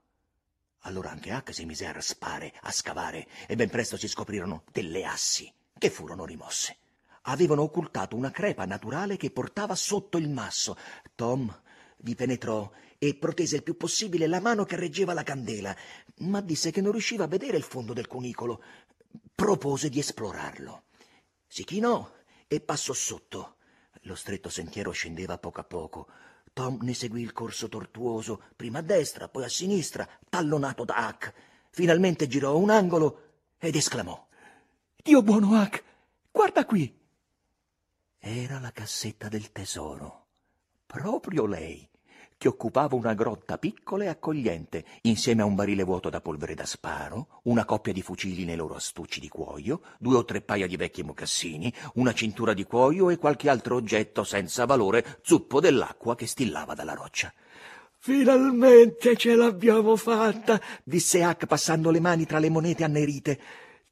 Allora 0.82 1.10
anche 1.10 1.32
Huck 1.32 1.52
si 1.52 1.64
mise 1.64 1.86
a 1.86 1.92
raspare, 1.92 2.52
a 2.62 2.70
scavare, 2.70 3.26
e 3.46 3.56
ben 3.56 3.68
presto 3.68 3.96
si 3.96 4.06
scoprirono 4.06 4.62
delle 4.70 5.04
assi, 5.04 5.52
che 5.76 5.90
furono 5.90 6.24
rimosse. 6.24 6.76
Avevano 7.22 7.62
occultato 7.62 8.16
una 8.16 8.30
crepa 8.30 8.64
naturale 8.64 9.16
che 9.16 9.30
portava 9.30 9.74
sotto 9.74 10.18
il 10.18 10.28
masso. 10.28 10.76
Tom 11.14 11.60
vi 11.98 12.14
penetrò 12.14 12.70
e 12.98 13.14
protese 13.14 13.56
il 13.56 13.62
più 13.62 13.76
possibile 13.76 14.26
la 14.26 14.40
mano 14.40 14.64
che 14.64 14.76
reggeva 14.76 15.12
la 15.12 15.22
candela, 15.22 15.76
ma 16.18 16.40
disse 16.40 16.70
che 16.70 16.80
non 16.80 16.92
riusciva 16.92 17.24
a 17.24 17.28
vedere 17.28 17.56
il 17.56 17.62
fondo 17.62 17.92
del 17.92 18.06
cunicolo. 18.06 18.62
Propose 19.34 19.88
di 19.88 19.98
esplorarlo. 19.98 20.84
Si 21.46 21.64
chinò 21.64 22.10
e 22.48 22.60
passò 22.60 22.92
sotto. 22.92 23.56
Lo 24.02 24.14
stretto 24.14 24.48
sentiero 24.48 24.90
scendeva 24.90 25.34
a 25.34 25.38
poco 25.38 25.60
a 25.60 25.64
poco. 25.64 26.08
Tom 26.52 26.78
ne 26.82 26.92
seguì 26.92 27.22
il 27.22 27.32
corso 27.32 27.68
tortuoso, 27.68 28.42
prima 28.56 28.80
a 28.80 28.82
destra, 28.82 29.28
poi 29.28 29.44
a 29.44 29.48
sinistra, 29.48 30.08
tallonato 30.28 30.84
da 30.84 31.08
Huck. 31.08 31.32
Finalmente 31.70 32.26
girò 32.26 32.56
un 32.56 32.70
angolo 32.70 33.30
ed 33.58 33.76
esclamò: 33.76 34.26
Dio 34.96 35.22
buono, 35.22 35.60
Huck! 35.60 35.84
Guarda 36.30 36.64
qui! 36.64 37.00
Era 38.24 38.60
la 38.60 38.70
cassetta 38.70 39.26
del 39.26 39.50
tesoro. 39.50 40.26
Proprio 40.86 41.44
lei 41.44 41.88
che 42.38 42.46
occupava 42.46 42.94
una 42.94 43.14
grotta 43.14 43.58
piccola 43.58 44.04
e 44.04 44.06
accogliente, 44.06 44.84
insieme 45.02 45.42
a 45.42 45.44
un 45.44 45.56
barile 45.56 45.82
vuoto 45.82 46.08
da 46.08 46.20
polvere 46.20 46.54
da 46.54 46.64
sparo, 46.64 47.40
una 47.44 47.64
coppia 47.64 47.92
di 47.92 48.00
fucili 48.00 48.44
nei 48.44 48.54
loro 48.54 48.76
astucci 48.76 49.18
di 49.18 49.28
cuoio, 49.28 49.80
due 49.98 50.18
o 50.18 50.24
tre 50.24 50.40
paia 50.40 50.68
di 50.68 50.76
vecchi 50.76 51.02
mocassini, 51.02 51.74
una 51.94 52.12
cintura 52.14 52.54
di 52.54 52.62
cuoio 52.62 53.10
e 53.10 53.18
qualche 53.18 53.48
altro 53.48 53.74
oggetto 53.74 54.22
senza 54.22 54.66
valore, 54.66 55.18
zuppo 55.22 55.58
dell'acqua 55.58 56.14
che 56.14 56.28
stillava 56.28 56.74
dalla 56.74 56.94
roccia. 56.94 57.32
Finalmente 57.98 59.16
ce 59.16 59.34
l'abbiamo 59.34 59.96
fatta, 59.96 60.60
disse 60.84 61.24
Huck 61.24 61.46
passando 61.46 61.90
le 61.90 61.98
mani 61.98 62.24
tra 62.24 62.38
le 62.38 62.50
monete 62.50 62.84
annerite. 62.84 63.40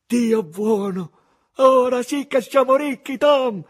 Dio 0.07 0.45
buono! 0.45 1.11
Ora 1.57 2.01
sì 2.05 2.29
che 2.29 2.41
siamo 2.41 2.77
ricchi, 2.77 3.19
Tom! 3.19 3.65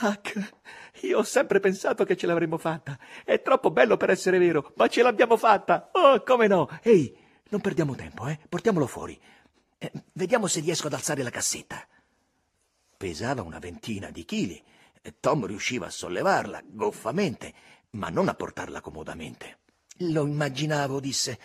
Huck, 0.00 0.54
io 1.02 1.18
ho 1.18 1.22
sempre 1.22 1.60
pensato 1.60 2.04
che 2.04 2.16
ce 2.16 2.26
l'avremmo 2.26 2.58
fatta. 2.58 2.98
È 3.24 3.40
troppo 3.42 3.70
bello 3.70 3.96
per 3.96 4.10
essere 4.10 4.38
vero, 4.38 4.72
ma 4.76 4.88
ce 4.88 5.02
l'abbiamo 5.02 5.36
fatta. 5.36 5.90
Oh, 5.92 6.22
come 6.22 6.46
no? 6.46 6.68
Ehi, 6.82 7.16
non 7.50 7.60
perdiamo 7.60 7.94
tempo, 7.94 8.26
eh? 8.26 8.38
Portiamolo 8.48 8.86
fuori. 8.86 9.20
Eh, 9.78 9.92
vediamo 10.12 10.46
se 10.46 10.60
riesco 10.60 10.86
ad 10.86 10.94
alzare 10.94 11.22
la 11.22 11.30
cassetta. 11.30 11.86
Pesava 12.96 13.42
una 13.42 13.58
ventina 13.58 14.10
di 14.10 14.24
chili. 14.24 14.62
Tom 15.20 15.46
riusciva 15.46 15.86
a 15.86 15.90
sollevarla 15.90 16.62
goffamente, 16.64 17.52
ma 17.90 18.08
non 18.08 18.28
a 18.28 18.34
portarla 18.34 18.80
comodamente. 18.80 19.58
Lo 19.98 20.26
immaginavo, 20.26 20.98
disse. 20.98 21.38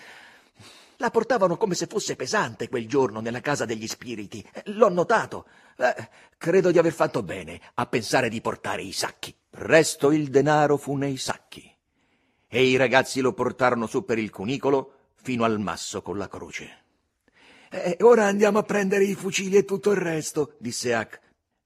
La 0.97 1.11
portavano 1.11 1.57
come 1.57 1.75
se 1.75 1.85
fosse 1.85 2.15
pesante 2.15 2.67
quel 2.67 2.87
giorno 2.87 3.19
nella 3.19 3.41
casa 3.41 3.65
degli 3.65 3.87
spiriti. 3.87 4.45
L'ho 4.65 4.89
notato. 4.89 5.47
Eh, 5.79 6.09
credo 6.37 6.71
di 6.71 6.77
aver 6.77 6.91
fatto 6.91 7.23
bene 7.23 7.59
a 7.75 7.85
pensare 7.85 8.27
di 8.27 8.41
portare 8.41 8.81
i 8.81 8.91
sacchi. 8.91 9.33
Presto 9.49 10.11
il 10.11 10.29
denaro 10.29 10.75
fu 10.75 10.95
nei 10.95 11.17
sacchi 11.17 11.73
e 12.51 12.63
i 12.63 12.75
ragazzi 12.75 13.21
lo 13.21 13.33
portarono 13.33 13.85
su 13.85 14.03
per 14.03 14.17
il 14.17 14.31
cunicolo 14.31 15.11
fino 15.15 15.43
al 15.43 15.59
masso 15.59 16.01
con 16.01 16.17
la 16.17 16.27
croce. 16.27 16.83
Eh, 17.69 17.97
ora 18.01 18.25
andiamo 18.25 18.57
a 18.57 18.63
prendere 18.63 19.03
i 19.03 19.13
fucili 19.13 19.57
e 19.57 19.65
tutto 19.65 19.91
il 19.91 19.97
resto, 19.97 20.55
disse 20.57 20.93
Huck. 20.93 21.19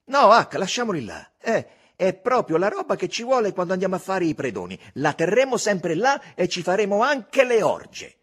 No, 0.06 0.28
Huck, 0.28 0.56
lasciamoli 0.56 1.06
là. 1.06 1.32
Eh, 1.40 1.68
è 1.96 2.14
proprio 2.14 2.58
la 2.58 2.68
roba 2.68 2.98
che 2.98 3.08
ci 3.08 3.24
vuole 3.24 3.54
quando 3.54 3.72
andiamo 3.72 3.96
a 3.96 4.00
fare 4.00 4.26
i 4.26 4.36
predoni. 4.36 4.78
La 4.94 5.14
terremo 5.14 5.56
sempre 5.56 5.96
là 5.96 6.36
e 6.36 6.50
ci 6.50 6.62
faremo 6.62 7.02
anche 7.02 7.46
le 7.46 7.64
orge. 7.64 8.18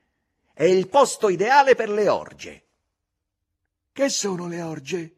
È 0.53 0.65
il 0.65 0.89
posto 0.89 1.31
ideale 1.31 1.75
per 1.75 1.89
le 1.89 2.09
orge. 2.09 2.65
Che 3.91 4.09
sono 4.11 4.47
le 4.47 4.61
orge? 4.61 5.15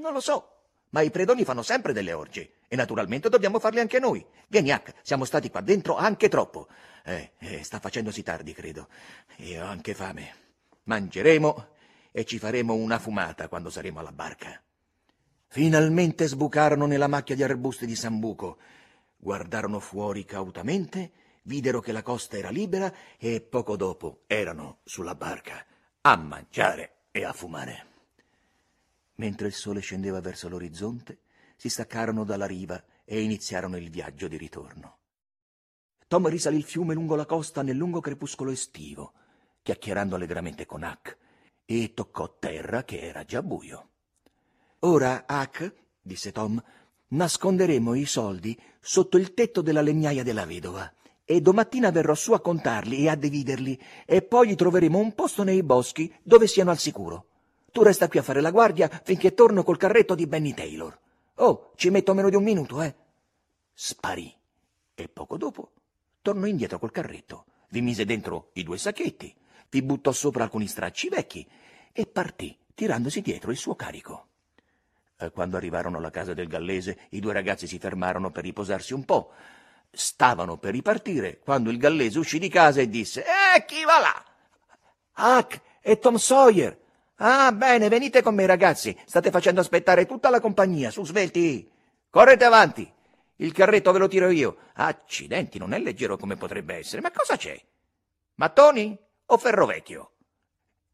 Non 0.00 0.14
lo 0.14 0.20
so, 0.20 0.60
ma 0.90 1.02
i 1.02 1.10
predoni 1.10 1.44
fanno 1.44 1.60
sempre 1.62 1.92
delle 1.92 2.14
orge 2.14 2.54
e 2.68 2.74
naturalmente 2.74 3.28
dobbiamo 3.28 3.58
farle 3.58 3.80
anche 3.80 3.98
noi. 3.98 4.24
Vieni, 4.48 4.70
Hack, 4.70 4.94
siamo 5.02 5.26
stati 5.26 5.50
qua 5.50 5.60
dentro 5.60 5.96
anche 5.96 6.30
troppo. 6.30 6.68
Eh, 7.04 7.32
eh, 7.38 7.62
sta 7.62 7.80
facendosi 7.80 8.22
tardi, 8.22 8.54
credo. 8.54 8.88
E 9.36 9.60
ho 9.60 9.66
anche 9.66 9.92
fame. 9.92 10.34
Mangeremo 10.84 11.68
e 12.12 12.24
ci 12.24 12.38
faremo 12.38 12.72
una 12.72 12.98
fumata 12.98 13.48
quando 13.48 13.68
saremo 13.68 14.00
alla 14.00 14.10
barca. 14.10 14.58
Finalmente 15.48 16.26
sbucarono 16.26 16.86
nella 16.86 17.06
macchia 17.06 17.34
di 17.34 17.42
arbusti 17.42 17.84
di 17.84 17.94
Sambuco. 17.94 18.56
Guardarono 19.18 19.80
fuori 19.80 20.24
cautamente 20.24 21.12
videro 21.42 21.80
che 21.80 21.92
la 21.92 22.02
costa 22.02 22.38
era 22.38 22.48
libera 22.48 22.90
e 23.18 23.42
poco 23.42 23.76
dopo 23.76 24.22
erano 24.26 24.78
sulla 24.84 25.14
barca 25.14 25.62
a 26.00 26.16
mangiare 26.16 27.02
e 27.10 27.24
a 27.24 27.34
fumare. 27.34 27.89
Mentre 29.20 29.48
il 29.48 29.52
sole 29.52 29.80
scendeva 29.80 30.22
verso 30.22 30.48
l'orizzonte, 30.48 31.18
si 31.54 31.68
staccarono 31.68 32.24
dalla 32.24 32.46
riva 32.46 32.82
e 33.04 33.20
iniziarono 33.20 33.76
il 33.76 33.90
viaggio 33.90 34.28
di 34.28 34.38
ritorno. 34.38 34.96
Tom 36.08 36.26
risalì 36.28 36.56
il 36.56 36.64
fiume 36.64 36.94
lungo 36.94 37.16
la 37.16 37.26
costa 37.26 37.60
nel 37.60 37.76
lungo 37.76 38.00
crepuscolo 38.00 38.50
estivo, 38.50 39.12
chiacchierando 39.60 40.14
allegramente 40.14 40.64
con 40.64 40.84
Huck, 40.84 41.18
e 41.66 41.92
toccò 41.92 42.38
terra 42.38 42.82
che 42.84 42.98
era 42.98 43.22
già 43.24 43.42
buio. 43.42 43.88
Ora, 44.80 45.26
Huck, 45.28 45.70
disse 46.00 46.32
Tom, 46.32 46.60
nasconderemo 47.08 47.92
i 47.92 48.06
soldi 48.06 48.58
sotto 48.80 49.18
il 49.18 49.34
tetto 49.34 49.60
della 49.60 49.82
legnaia 49.82 50.22
della 50.22 50.46
vedova 50.46 50.90
e 51.26 51.42
domattina 51.42 51.90
verrò 51.90 52.14
su 52.14 52.32
a 52.32 52.40
contarli 52.40 53.04
e 53.04 53.10
a 53.10 53.16
dividerli 53.16 53.78
e 54.06 54.22
poi 54.22 54.54
troveremo 54.54 54.96
un 54.96 55.14
posto 55.14 55.42
nei 55.42 55.62
boschi 55.62 56.10
dove 56.22 56.46
siano 56.46 56.70
al 56.70 56.78
sicuro. 56.78 57.29
Tu 57.70 57.82
resta 57.82 58.08
qui 58.08 58.18
a 58.18 58.22
fare 58.22 58.40
la 58.40 58.50
guardia 58.50 58.88
finché 59.04 59.34
torno 59.34 59.62
col 59.62 59.76
carretto 59.76 60.14
di 60.14 60.26
Benny 60.26 60.54
Taylor. 60.54 60.98
Oh, 61.36 61.72
ci 61.76 61.90
metto 61.90 62.14
meno 62.14 62.28
di 62.28 62.36
un 62.36 62.42
minuto, 62.42 62.82
eh? 62.82 62.94
Sparì 63.72 64.34
e 64.94 65.08
poco 65.08 65.36
dopo 65.36 65.72
tornò 66.22 66.46
indietro 66.46 66.78
col 66.78 66.90
carretto, 66.90 67.46
vi 67.70 67.80
mise 67.80 68.04
dentro 68.04 68.50
i 68.54 68.62
due 68.62 68.78
sacchetti, 68.78 69.34
vi 69.70 69.82
buttò 69.82 70.12
sopra 70.12 70.44
alcuni 70.44 70.66
stracci 70.66 71.08
vecchi 71.08 71.46
e 71.92 72.06
partì 72.06 72.56
tirandosi 72.74 73.20
dietro 73.20 73.50
il 73.50 73.56
suo 73.56 73.74
carico. 73.74 74.26
Eh, 75.16 75.30
quando 75.30 75.56
arrivarono 75.56 75.98
alla 75.98 76.10
casa 76.10 76.34
del 76.34 76.48
gallese, 76.48 77.06
i 77.10 77.20
due 77.20 77.32
ragazzi 77.32 77.66
si 77.66 77.78
fermarono 77.78 78.30
per 78.30 78.44
riposarsi 78.44 78.94
un 78.94 79.04
po'. 79.04 79.32
Stavano 79.90 80.56
per 80.56 80.72
ripartire 80.72 81.40
quando 81.40 81.70
il 81.70 81.78
gallese 81.78 82.18
uscì 82.18 82.38
di 82.38 82.48
casa 82.48 82.80
e 82.80 82.88
disse: 82.88 83.22
Eh, 83.22 83.64
chi 83.64 83.84
va 83.84 83.98
là? 83.98 85.36
Huck 85.36 85.60
e 85.80 85.98
Tom 85.98 86.16
Sawyer. 86.16 86.78
Ah, 87.22 87.52
bene, 87.52 87.88
venite 87.88 88.22
con 88.22 88.34
me, 88.34 88.46
ragazzi. 88.46 88.96
State 89.04 89.30
facendo 89.30 89.60
aspettare 89.60 90.06
tutta 90.06 90.30
la 90.30 90.40
compagnia. 90.40 90.90
Su, 90.90 91.04
svelti. 91.04 91.70
Correte 92.08 92.44
avanti. 92.44 92.90
Il 93.36 93.52
carretto 93.52 93.92
ve 93.92 93.98
lo 93.98 94.08
tiro 94.08 94.30
io. 94.30 94.56
Accidenti, 94.74 95.58
non 95.58 95.74
è 95.74 95.78
leggero 95.78 96.16
come 96.16 96.36
potrebbe 96.36 96.76
essere. 96.76 97.02
Ma 97.02 97.10
cosa 97.10 97.36
c'è? 97.36 97.60
Mattoni 98.36 98.98
o 99.26 99.36
Ferrovecchio? 99.36 100.12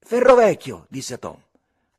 Ferrovecchio, 0.00 0.86
disse 0.88 1.18
Tom. 1.20 1.40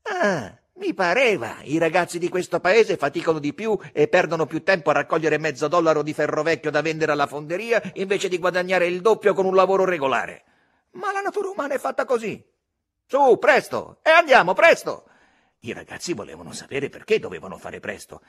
Ah, 0.04 0.54
mi 0.74 0.94
pareva. 0.94 1.60
I 1.62 1.78
ragazzi 1.78 2.20
di 2.20 2.28
questo 2.28 2.60
paese 2.60 2.98
faticano 2.98 3.40
di 3.40 3.54
più 3.54 3.80
e 3.94 4.10
perdono 4.10 4.46
più 4.46 4.62
tempo 4.62 4.90
a 4.90 4.94
raccogliere 4.94 5.38
mezzo 5.38 5.70
dollaro 5.70 6.04
di 6.04 6.14
ferro 6.14 6.44
vecchio 6.44 6.70
da 6.70 6.82
vendere 6.82 7.14
alla 7.14 7.28
fonderia 7.28 7.82
invece 7.94 8.28
di 8.28 8.40
guadagnare 8.40 8.88
il 8.88 9.00
doppio 9.00 9.34
con 9.34 9.46
un 9.46 9.56
lavoro 9.56 9.86
regolare. 9.86 10.44
Ma 10.92 11.14
la 11.14 11.22
natura 11.22 11.48
umana 11.48 11.76
è 11.76 11.80
fatta 11.80 12.04
così. 12.04 12.44
Su, 13.10 13.38
presto! 13.40 14.00
E 14.04 14.10
andiamo, 14.10 14.54
presto! 14.54 15.06
I 15.60 15.72
ragazzi 15.72 16.12
volevano 16.12 16.52
sapere 16.52 16.90
perché 16.90 17.20
dovevano 17.20 17.58
fare 17.58 17.80
presto. 17.80 18.22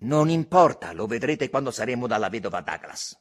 Non 0.00 0.28
importa, 0.28 0.92
lo 0.92 1.06
vedrete 1.06 1.48
quando 1.48 1.70
saremo 1.70 2.06
dalla 2.06 2.28
vedova 2.28 2.60
Douglas. 2.60 3.18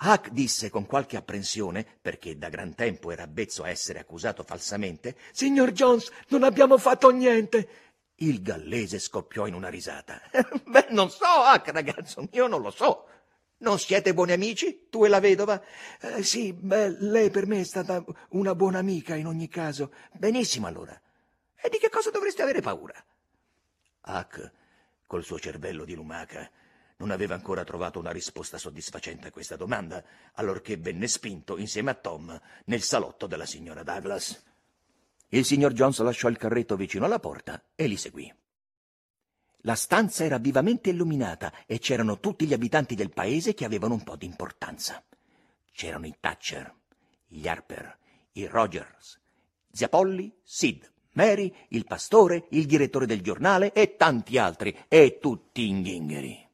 Huck 0.00 0.30
disse 0.30 0.68
con 0.68 0.84
qualche 0.84 1.16
apprensione, 1.16 1.86
perché 2.02 2.36
da 2.36 2.48
gran 2.48 2.74
tempo 2.74 3.12
era 3.12 3.22
avvezzo 3.22 3.62
a 3.62 3.70
essere 3.70 4.00
accusato 4.00 4.42
falsamente, 4.42 5.16
Signor 5.30 5.70
Jones, 5.70 6.10
non 6.28 6.42
abbiamo 6.42 6.76
fatto 6.76 7.10
niente. 7.10 7.68
Il 8.16 8.42
gallese 8.42 8.98
scoppiò 8.98 9.46
in 9.46 9.54
una 9.54 9.68
risata. 9.68 10.20
Beh, 10.66 10.88
non 10.90 11.08
so, 11.08 11.24
Huck, 11.24 11.68
ragazzo 11.68 12.28
mio, 12.32 12.48
non 12.48 12.62
lo 12.62 12.70
so. 12.70 13.06
Non 13.58 13.78
siete 13.78 14.12
buoni 14.12 14.32
amici, 14.32 14.88
tu 14.90 15.04
e 15.04 15.08
la 15.08 15.20
vedova? 15.20 15.62
Eh, 16.00 16.22
sì, 16.22 16.52
beh, 16.52 17.00
lei 17.00 17.30
per 17.30 17.46
me 17.46 17.60
è 17.60 17.64
stata 17.64 18.04
una 18.30 18.54
buona 18.54 18.78
amica 18.78 19.14
in 19.14 19.26
ogni 19.26 19.48
caso. 19.48 19.92
Benissimo, 20.12 20.66
allora. 20.66 21.00
E 21.54 21.68
di 21.70 21.78
che 21.78 21.88
cosa 21.88 22.10
dovreste 22.10 22.42
avere 22.42 22.60
paura? 22.60 23.02
Huck, 24.04 24.52
col 25.06 25.24
suo 25.24 25.38
cervello 25.38 25.84
di 25.84 25.94
lumaca, 25.94 26.50
non 26.98 27.10
aveva 27.10 27.34
ancora 27.34 27.64
trovato 27.64 27.98
una 27.98 28.10
risposta 28.10 28.58
soddisfacente 28.58 29.28
a 29.28 29.30
questa 29.30 29.56
domanda, 29.56 30.04
allorché 30.34 30.76
venne 30.76 31.08
spinto 31.08 31.56
insieme 31.56 31.90
a 31.90 31.94
Tom 31.94 32.38
nel 32.66 32.82
salotto 32.82 33.26
della 33.26 33.46
signora 33.46 33.82
Douglas. 33.82 34.44
Il 35.28 35.44
signor 35.44 35.72
Jones 35.72 35.98
lasciò 36.00 36.28
il 36.28 36.36
carretto 36.36 36.76
vicino 36.76 37.04
alla 37.04 37.18
porta 37.18 37.62
e 37.74 37.86
li 37.86 37.96
seguì. 37.96 38.32
La 39.66 39.74
stanza 39.74 40.22
era 40.22 40.38
vivamente 40.38 40.90
illuminata 40.90 41.52
e 41.66 41.80
c'erano 41.80 42.20
tutti 42.20 42.46
gli 42.46 42.52
abitanti 42.52 42.94
del 42.94 43.10
paese 43.10 43.52
che 43.52 43.64
avevano 43.64 43.94
un 43.94 44.04
po' 44.04 44.14
di 44.14 44.24
importanza. 44.24 45.02
C'erano 45.72 46.06
i 46.06 46.14
Thatcher, 46.20 46.72
gli 47.26 47.48
Harper, 47.48 47.98
i 48.34 48.46
Rogers, 48.46 49.20
zia 49.72 49.88
Polly, 49.88 50.32
Sid, 50.44 50.88
Mary, 51.14 51.52
il 51.70 51.84
pastore, 51.84 52.46
il 52.50 52.66
direttore 52.66 53.06
del 53.06 53.22
giornale 53.22 53.72
e 53.72 53.96
tanti 53.96 54.38
altri, 54.38 54.84
e 54.86 55.18
tutti 55.20 55.66
inghingheri. 55.66 56.48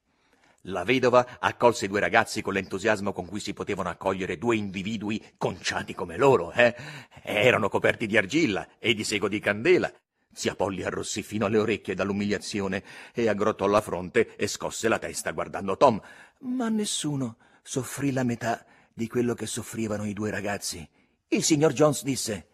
La 0.66 0.82
vedova 0.82 1.36
accolse 1.38 1.84
i 1.84 1.88
due 1.88 2.00
ragazzi 2.00 2.40
con 2.40 2.54
l'entusiasmo 2.54 3.12
con 3.12 3.26
cui 3.26 3.40
si 3.40 3.52
potevano 3.52 3.90
accogliere 3.90 4.38
due 4.38 4.56
individui 4.56 5.22
conciati 5.36 5.92
come 5.92 6.16
loro, 6.16 6.50
eh? 6.52 6.74
Erano 7.22 7.68
coperti 7.68 8.06
di 8.06 8.16
argilla 8.16 8.66
e 8.78 8.94
di 8.94 9.04
sego 9.04 9.28
di 9.28 9.38
candela. 9.38 9.92
Zia 10.32 10.54
Polly 10.54 10.82
arrossì 10.82 11.22
fino 11.22 11.46
alle 11.46 11.58
orecchie 11.58 11.94
dall'umiliazione 11.94 12.82
e 13.12 13.28
aggrottò 13.28 13.66
la 13.66 13.80
fronte 13.80 14.34
e 14.36 14.46
scosse 14.46 14.88
la 14.88 14.98
testa 14.98 15.32
guardando 15.32 15.76
Tom. 15.76 16.00
Ma 16.40 16.68
nessuno 16.68 17.36
soffrì 17.62 18.12
la 18.12 18.24
metà 18.24 18.64
di 18.94 19.08
quello 19.08 19.34
che 19.34 19.46
soffrivano 19.46 20.04
i 20.04 20.12
due 20.12 20.30
ragazzi. 20.30 20.86
Il 21.28 21.42
signor 21.42 21.72
Jones 21.72 22.02
disse 22.02 22.46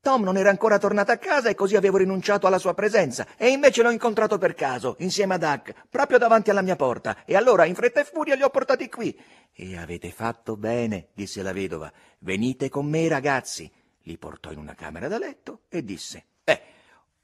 Tom 0.00 0.22
non 0.22 0.36
era 0.36 0.50
ancora 0.50 0.78
tornato 0.78 1.10
a 1.10 1.16
casa 1.16 1.48
e 1.48 1.56
così 1.56 1.74
avevo 1.74 1.96
rinunciato 1.96 2.46
alla 2.46 2.58
sua 2.58 2.74
presenza 2.74 3.26
e 3.36 3.48
invece 3.48 3.82
l'ho 3.82 3.90
incontrato 3.90 4.38
per 4.38 4.54
caso, 4.54 4.94
insieme 5.00 5.34
ad 5.34 5.42
Huck, 5.42 5.74
proprio 5.88 6.16
davanti 6.16 6.50
alla 6.50 6.62
mia 6.62 6.76
porta 6.76 7.24
e 7.24 7.34
allora 7.34 7.64
in 7.64 7.74
fretta 7.74 8.00
e 8.00 8.04
furia 8.04 8.36
li 8.36 8.42
ho 8.42 8.50
portati 8.50 8.88
qui. 8.88 9.18
E 9.52 9.76
avete 9.76 10.12
fatto 10.12 10.56
bene, 10.56 11.08
disse 11.12 11.42
la 11.42 11.52
vedova. 11.52 11.92
Venite 12.20 12.68
con 12.68 12.86
me, 12.86 13.08
ragazzi. 13.08 13.68
Li 14.02 14.16
portò 14.16 14.52
in 14.52 14.58
una 14.58 14.74
camera 14.74 15.08
da 15.08 15.18
letto 15.18 15.62
e 15.68 15.82
disse 15.82 16.26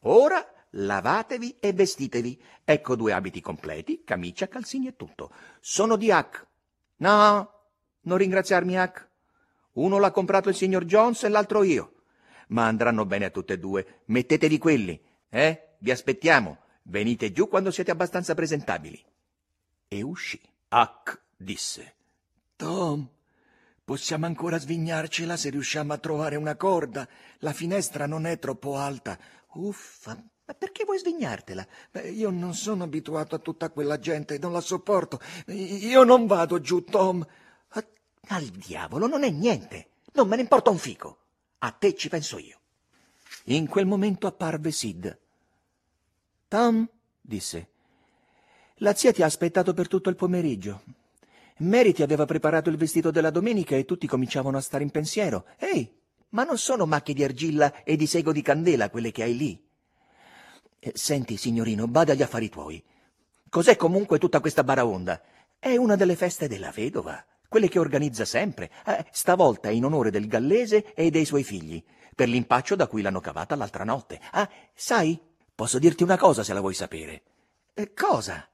ora 0.02 0.46
lavatevi 0.70 1.56
e 1.60 1.72
vestitevi. 1.72 2.40
Ecco 2.64 2.96
due 2.96 3.12
abiti 3.12 3.40
completi, 3.40 4.02
camicia, 4.04 4.48
calzini 4.48 4.88
e 4.88 4.96
tutto. 4.96 5.32
Sono 5.60 5.96
di 5.96 6.10
Huck. 6.10 6.46
No, 6.96 7.52
non 8.02 8.18
ringraziarmi, 8.18 8.76
Huck. 8.76 9.08
Uno 9.72 9.98
l'ha 9.98 10.10
comprato 10.10 10.48
il 10.48 10.54
signor 10.54 10.84
Jones 10.84 11.24
e 11.24 11.28
l'altro 11.28 11.62
io 11.62 11.92
ma 12.52 12.66
andranno 12.66 13.04
bene 13.04 13.26
a 13.26 13.30
tutte 13.30 13.54
e 13.54 13.58
due. 13.58 14.02
Mettetevi 14.06 14.58
quelli, 14.58 15.00
eh? 15.28 15.74
Vi 15.78 15.90
aspettiamo. 15.90 16.58
Venite 16.84 17.32
giù 17.32 17.48
quando 17.48 17.70
siete 17.70 17.90
abbastanza 17.90 18.34
presentabili. 18.34 19.02
E 19.88 20.02
uscì. 20.02 20.40
Huck 20.70 21.20
disse. 21.36 21.94
Tom, 22.56 23.08
possiamo 23.84 24.26
ancora 24.26 24.58
svignarcela 24.58 25.36
se 25.36 25.50
riusciamo 25.50 25.92
a 25.92 25.98
trovare 25.98 26.36
una 26.36 26.56
corda. 26.56 27.08
La 27.38 27.52
finestra 27.52 28.06
non 28.06 28.26
è 28.26 28.38
troppo 28.38 28.76
alta. 28.76 29.18
Uffa, 29.54 30.14
ma 30.44 30.54
perché 30.54 30.84
vuoi 30.84 30.98
svignartela? 30.98 31.66
Io 32.12 32.30
non 32.30 32.54
sono 32.54 32.84
abituato 32.84 33.34
a 33.34 33.38
tutta 33.38 33.70
quella 33.70 33.98
gente, 33.98 34.38
non 34.38 34.52
la 34.52 34.60
sopporto. 34.60 35.20
Io 35.46 36.02
non 36.04 36.26
vado 36.26 36.60
giù, 36.60 36.84
Tom. 36.84 37.26
Al 38.28 38.44
diavolo, 38.44 39.06
non 39.06 39.24
è 39.24 39.30
niente. 39.30 39.88
Non 40.12 40.28
me 40.28 40.36
ne 40.36 40.42
importa 40.42 40.70
un 40.70 40.78
fico. 40.78 41.18
A 41.58 41.70
te 41.72 41.94
ci 41.94 42.08
penso 42.08 42.38
io. 42.38 42.58
In 43.46 43.66
quel 43.68 43.86
momento 43.86 44.26
apparve 44.26 44.70
Sid. 44.70 45.18
Tom, 46.48 46.88
disse, 47.20 47.68
la 48.76 48.94
zia 48.94 49.12
ti 49.12 49.22
ha 49.22 49.26
aspettato 49.26 49.74
per 49.74 49.88
tutto 49.88 50.08
il 50.08 50.16
pomeriggio. 50.16 50.82
Mary 51.58 51.92
ti 51.92 52.02
aveva 52.02 52.24
preparato 52.24 52.68
il 52.68 52.76
vestito 52.76 53.10
della 53.10 53.30
domenica 53.30 53.76
e 53.76 53.84
tutti 53.84 54.06
cominciavano 54.06 54.56
a 54.56 54.60
stare 54.60 54.82
in 54.82 54.90
pensiero. 54.90 55.46
Ehi, 55.58 56.01
ma 56.32 56.44
non 56.44 56.58
sono 56.58 56.84
macchie 56.84 57.14
di 57.14 57.24
argilla 57.24 57.82
e 57.82 57.96
di 57.96 58.06
sego 58.06 58.32
di 58.32 58.42
candela 58.42 58.90
quelle 58.90 59.10
che 59.10 59.22
hai 59.22 59.36
lì? 59.36 59.64
Eh, 60.78 60.92
senti, 60.94 61.36
signorino, 61.36 61.88
bada 61.88 62.12
agli 62.12 62.22
affari 62.22 62.48
tuoi. 62.48 62.82
Cos'è 63.48 63.76
comunque 63.76 64.18
tutta 64.18 64.40
questa 64.40 64.64
baraonda? 64.64 65.22
È 65.58 65.76
una 65.76 65.96
delle 65.96 66.16
feste 66.16 66.48
della 66.48 66.70
vedova 66.70 67.24
quelle 67.52 67.68
che 67.68 67.78
organizza 67.78 68.24
sempre, 68.24 68.70
eh, 68.86 69.04
stavolta 69.10 69.68
in 69.68 69.84
onore 69.84 70.08
del 70.10 70.26
gallese 70.26 70.94
e 70.94 71.10
dei 71.10 71.26
suoi 71.26 71.44
figli, 71.44 71.84
per 72.14 72.26
l'impaccio 72.26 72.76
da 72.76 72.86
cui 72.86 73.02
l'hanno 73.02 73.20
cavata 73.20 73.54
l'altra 73.54 73.84
notte. 73.84 74.18
Ah, 74.30 74.48
sai, 74.72 75.20
posso 75.54 75.78
dirti 75.78 76.02
una 76.02 76.16
cosa 76.16 76.42
se 76.42 76.54
la 76.54 76.60
vuoi 76.60 76.72
sapere. 76.72 77.22
Eh, 77.74 77.92
cosa? 77.92 78.48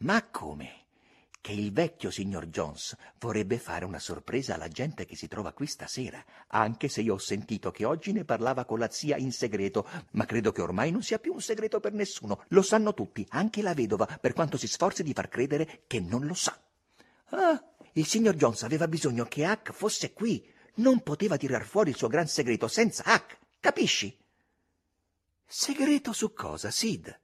Ma 0.00 0.22
come? 0.24 0.83
Che 1.44 1.52
il 1.52 1.72
vecchio 1.72 2.10
signor 2.10 2.46
Jones 2.46 2.96
vorrebbe 3.20 3.58
fare 3.58 3.84
una 3.84 3.98
sorpresa 3.98 4.54
alla 4.54 4.68
gente 4.68 5.04
che 5.04 5.14
si 5.14 5.28
trova 5.28 5.52
qui 5.52 5.66
stasera, 5.66 6.24
anche 6.46 6.88
se 6.88 7.02
io 7.02 7.12
ho 7.12 7.18
sentito 7.18 7.70
che 7.70 7.84
oggi 7.84 8.12
ne 8.12 8.24
parlava 8.24 8.64
con 8.64 8.78
la 8.78 8.90
zia 8.90 9.18
in 9.18 9.30
segreto, 9.30 9.86
ma 10.12 10.24
credo 10.24 10.52
che 10.52 10.62
ormai 10.62 10.90
non 10.90 11.02
sia 11.02 11.18
più 11.18 11.34
un 11.34 11.42
segreto 11.42 11.80
per 11.80 11.92
nessuno. 11.92 12.44
Lo 12.48 12.62
sanno 12.62 12.94
tutti, 12.94 13.26
anche 13.28 13.60
la 13.60 13.74
vedova, 13.74 14.06
per 14.06 14.32
quanto 14.32 14.56
si 14.56 14.66
sforzi 14.66 15.02
di 15.02 15.12
far 15.12 15.28
credere 15.28 15.82
che 15.86 16.00
non 16.00 16.24
lo 16.24 16.32
sa. 16.32 16.58
Ah, 17.26 17.62
il 17.92 18.06
signor 18.06 18.36
Jones 18.36 18.62
aveva 18.62 18.88
bisogno 18.88 19.26
che 19.26 19.44
Huck 19.44 19.72
fosse 19.72 20.14
qui. 20.14 20.50
Non 20.76 21.02
poteva 21.02 21.36
tirar 21.36 21.66
fuori 21.66 21.90
il 21.90 21.96
suo 21.96 22.08
gran 22.08 22.26
segreto 22.26 22.68
senza 22.68 23.04
Huck, 23.06 23.38
capisci? 23.60 24.18
Segreto 25.44 26.14
su 26.14 26.32
cosa, 26.32 26.70
Sid? 26.70 27.20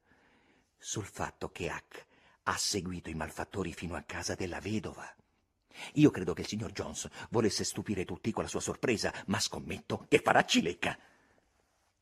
Sul 0.76 1.06
fatto 1.06 1.50
che 1.50 1.68
Huck 1.68 2.08
ha 2.50 2.56
seguito 2.56 3.10
i 3.10 3.14
malfattori 3.14 3.72
fino 3.72 3.94
a 3.94 4.02
casa 4.02 4.34
della 4.34 4.58
vedova. 4.58 5.08
Io 5.94 6.10
credo 6.10 6.34
che 6.34 6.40
il 6.40 6.48
signor 6.48 6.72
Jones 6.72 7.08
volesse 7.30 7.62
stupire 7.62 8.04
tutti 8.04 8.32
con 8.32 8.42
la 8.42 8.48
sua 8.48 8.60
sorpresa, 8.60 9.12
ma 9.26 9.38
scommetto 9.38 10.06
che 10.08 10.18
farà 10.18 10.44
cilecca. 10.44 10.98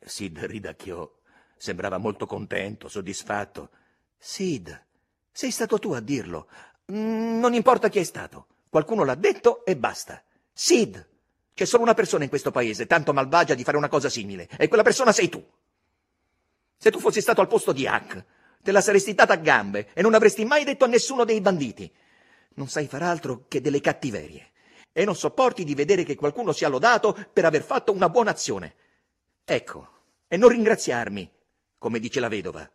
Sid 0.01 0.39
ridacchiò. 0.39 1.17
Sembrava 1.57 1.99
molto 1.99 2.25
contento, 2.25 2.89
soddisfatto. 2.89 3.71
Sid, 4.17 4.87
sei 5.31 5.51
stato 5.51 5.79
tu 5.79 5.93
a 5.93 6.01
dirlo. 6.01 6.49
Mm, 6.93 7.41
non 7.41 7.53
importa 7.53 7.91
chi 7.91 7.99
è 7.99 8.05
stato. 8.05 8.47
Qualcuno 8.71 9.05
l'ha 9.05 9.17
detto 9.17 9.67
e 9.67 9.77
basta. 9.77 10.23
Sid. 10.51 11.09
C'è 11.53 11.67
solo 11.67 11.83
una 11.83 11.95
persona 11.95 12.23
in 12.23 12.31
questo 12.31 12.53
paese 12.53 12.87
tanto 12.87 13.13
malvagia 13.13 13.55
di 13.55 13.65
fare 13.65 13.77
una 13.77 13.89
cosa 13.89 14.09
simile, 14.09 14.49
e 14.57 14.69
quella 14.69 14.85
persona 14.85 15.13
sei 15.13 15.29
tu. 15.29 15.45
Se 16.77 16.91
tu 16.91 17.01
fossi 17.01 17.21
stato 17.21 17.41
al 17.41 17.49
posto 17.49 17.73
di 17.73 17.87
Hack, 17.87 18.25
te 18.69 18.75
la 18.75 18.83
saresti 18.83 19.15
data 19.15 19.33
a 19.33 19.37
gambe 19.37 19.89
e 19.95 20.03
non 20.03 20.13
avresti 20.13 20.45
mai 20.45 20.63
detto 20.63 20.85
a 20.85 20.89
nessuno 20.89 21.25
dei 21.25 21.41
banditi. 21.41 21.91
Non 22.57 22.69
sai 22.69 22.87
far 22.87 23.03
altro 23.03 23.47
che 23.49 23.63
delle 23.63 23.81
cattiverie. 23.81 24.51
E 24.93 25.07
non 25.07 25.17
sopporti 25.17 25.65
di 25.65 25.75
vedere 25.75 26.03
che 26.03 26.17
qualcuno 26.17 26.53
sia 26.53 26.69
lodato 26.69 27.17
per 27.33 27.47
aver 27.47 27.63
fatto 27.63 27.93
una 27.93 28.11
buona 28.11 28.33
azione. 28.33 28.75
Ecco, 29.43 29.89
e 30.29 30.37
non 30.37 30.51
ringraziarmi, 30.51 31.33
come 31.79 31.99
dice 31.99 32.21
la 32.21 32.29
vedova. 32.29 32.71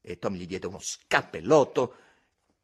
E 0.00 0.16
Tom 0.20 0.34
gli 0.34 0.46
diede 0.46 0.68
uno 0.68 0.78
scappellotto 0.78 1.96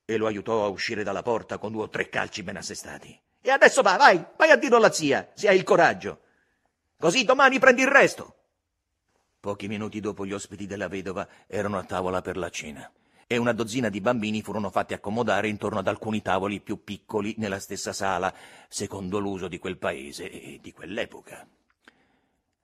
e 0.05 0.17
lo 0.17 0.29
aiutò 0.29 0.65
a 0.65 0.69
uscire 0.69 1.03
dalla 1.03 1.23
porta 1.23 1.59
con 1.59 1.73
due 1.73 1.83
o 1.83 1.89
tre 1.89 2.09
calci 2.09 2.45
ben 2.45 2.59
assestati. 2.59 3.21
E 3.41 3.51
adesso 3.51 3.83
va, 3.83 3.97
vai, 3.97 4.25
vai 4.37 4.51
a 4.51 4.57
dirlo 4.57 4.77
alla 4.77 4.93
zia, 4.93 5.33
se 5.35 5.49
hai 5.49 5.57
il 5.57 5.65
coraggio. 5.65 6.21
Così 6.97 7.25
domani 7.25 7.59
prendi 7.59 7.83
il 7.83 7.89
resto. 7.89 8.37
Pochi 9.43 9.67
minuti 9.67 9.99
dopo 9.99 10.25
gli 10.25 10.33
ospiti 10.33 10.67
della 10.67 10.87
vedova 10.87 11.27
erano 11.49 11.77
a 11.77 11.83
tavola 11.83 12.21
per 12.21 12.37
la 12.37 12.49
cena 12.49 12.89
e 13.27 13.37
una 13.39 13.53
dozzina 13.53 13.89
di 13.89 14.01
bambini 14.01 14.41
furono 14.41 14.71
fatti 14.71 14.95
accomodare 14.95 15.49
intorno 15.49 15.81
ad 15.81 15.89
alcuni 15.89 16.23
tavoli 16.23 16.61
più 16.61 16.85
piccoli 16.85 17.35
nella 17.39 17.59
stessa 17.59 17.93
sala, 17.93 18.33
secondo 18.69 19.19
l'uso 19.19 19.49
di 19.49 19.59
quel 19.59 19.79
paese 19.79 20.31
e 20.31 20.61
di 20.63 20.73
quell'epoca. 20.73 21.45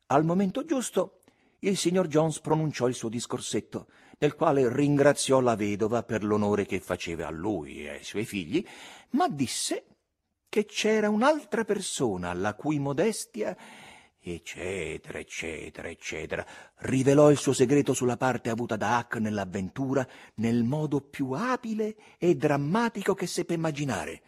Al 0.06 0.24
momento 0.24 0.64
giusto, 0.64 1.22
il 1.60 1.76
signor 1.76 2.06
Jones 2.06 2.38
pronunciò 2.38 2.86
il 2.86 2.94
suo 2.94 3.08
discorsetto 3.08 3.88
nel 4.18 4.36
quale 4.36 4.72
ringraziò 4.72 5.40
la 5.40 5.56
vedova 5.56 6.04
per 6.04 6.22
l'onore 6.22 6.64
che 6.64 6.78
faceva 6.78 7.26
a 7.26 7.30
lui 7.30 7.86
e 7.86 7.88
ai 7.88 8.04
suoi 8.04 8.24
figli, 8.24 8.64
ma 9.10 9.26
disse 9.28 9.84
che 10.48 10.64
c'era 10.64 11.10
un'altra 11.10 11.64
persona 11.64 12.32
la 12.34 12.54
cui 12.54 12.78
modestia 12.78 13.56
eccetera, 14.34 15.18
eccetera, 15.18 15.88
eccetera, 15.88 16.46
rivelò 16.76 17.30
il 17.30 17.38
suo 17.38 17.52
segreto 17.52 17.94
sulla 17.94 18.16
parte 18.16 18.50
avuta 18.50 18.76
da 18.76 18.98
Huck 18.98 19.16
nell'avventura 19.16 20.06
nel 20.34 20.64
modo 20.64 21.00
più 21.00 21.32
abile 21.32 21.96
e 22.18 22.34
drammatico 22.34 23.14
che 23.14 23.26
seppe 23.26 23.54
immaginare. 23.54 24.22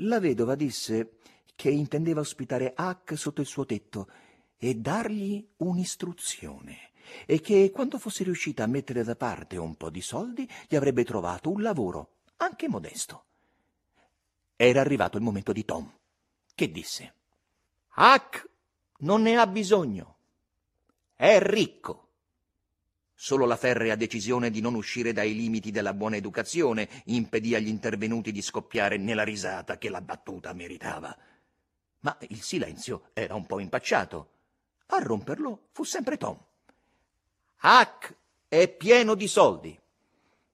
La 0.00 0.20
vedova 0.20 0.54
disse 0.54 1.18
che 1.54 1.70
intendeva 1.70 2.20
ospitare 2.20 2.74
Huck 2.76 3.16
sotto 3.16 3.40
il 3.40 3.46
suo 3.46 3.64
tetto 3.64 4.08
e 4.56 4.74
dargli 4.74 5.46
un'istruzione 5.58 6.90
e 7.24 7.40
che 7.40 7.70
quando 7.72 7.98
fosse 7.98 8.24
riuscita 8.24 8.64
a 8.64 8.68
mettere 8.68 9.04
da 9.04 9.16
parte 9.16 9.56
un 9.56 9.76
po' 9.76 9.90
di 9.90 10.00
soldi 10.00 10.48
gli 10.68 10.76
avrebbe 10.76 11.04
trovato 11.04 11.50
un 11.50 11.62
lavoro, 11.62 12.16
anche 12.38 12.68
modesto. 12.68 13.24
Era 14.56 14.80
arrivato 14.80 15.16
il 15.16 15.22
momento 15.22 15.52
di 15.52 15.64
Tom, 15.64 15.90
che 16.54 16.70
disse 16.70 17.14
Huck 17.96 18.48
non 19.00 19.22
ne 19.22 19.36
ha 19.36 19.46
bisogno. 19.46 20.16
È 21.14 21.38
ricco. 21.40 22.08
Solo 23.14 23.46
la 23.46 23.56
ferrea 23.56 23.94
decisione 23.94 24.50
di 24.50 24.60
non 24.60 24.74
uscire 24.74 25.12
dai 25.12 25.34
limiti 25.34 25.70
della 25.70 25.94
buona 25.94 26.16
educazione 26.16 26.88
impedì 27.06 27.54
agli 27.54 27.68
intervenuti 27.68 28.30
di 28.30 28.42
scoppiare 28.42 28.98
nella 28.98 29.24
risata 29.24 29.78
che 29.78 29.88
la 29.88 30.02
battuta 30.02 30.52
meritava. 30.52 31.16
Ma 32.00 32.16
il 32.28 32.42
silenzio 32.42 33.08
era 33.14 33.34
un 33.34 33.46
po' 33.46 33.58
impacciato. 33.58 34.30
A 34.88 34.98
romperlo 34.98 35.68
fu 35.72 35.82
sempre 35.82 36.18
Tom. 36.18 36.38
Hack 37.60 38.14
è 38.48 38.68
pieno 38.68 39.14
di 39.14 39.26
soldi. 39.26 39.78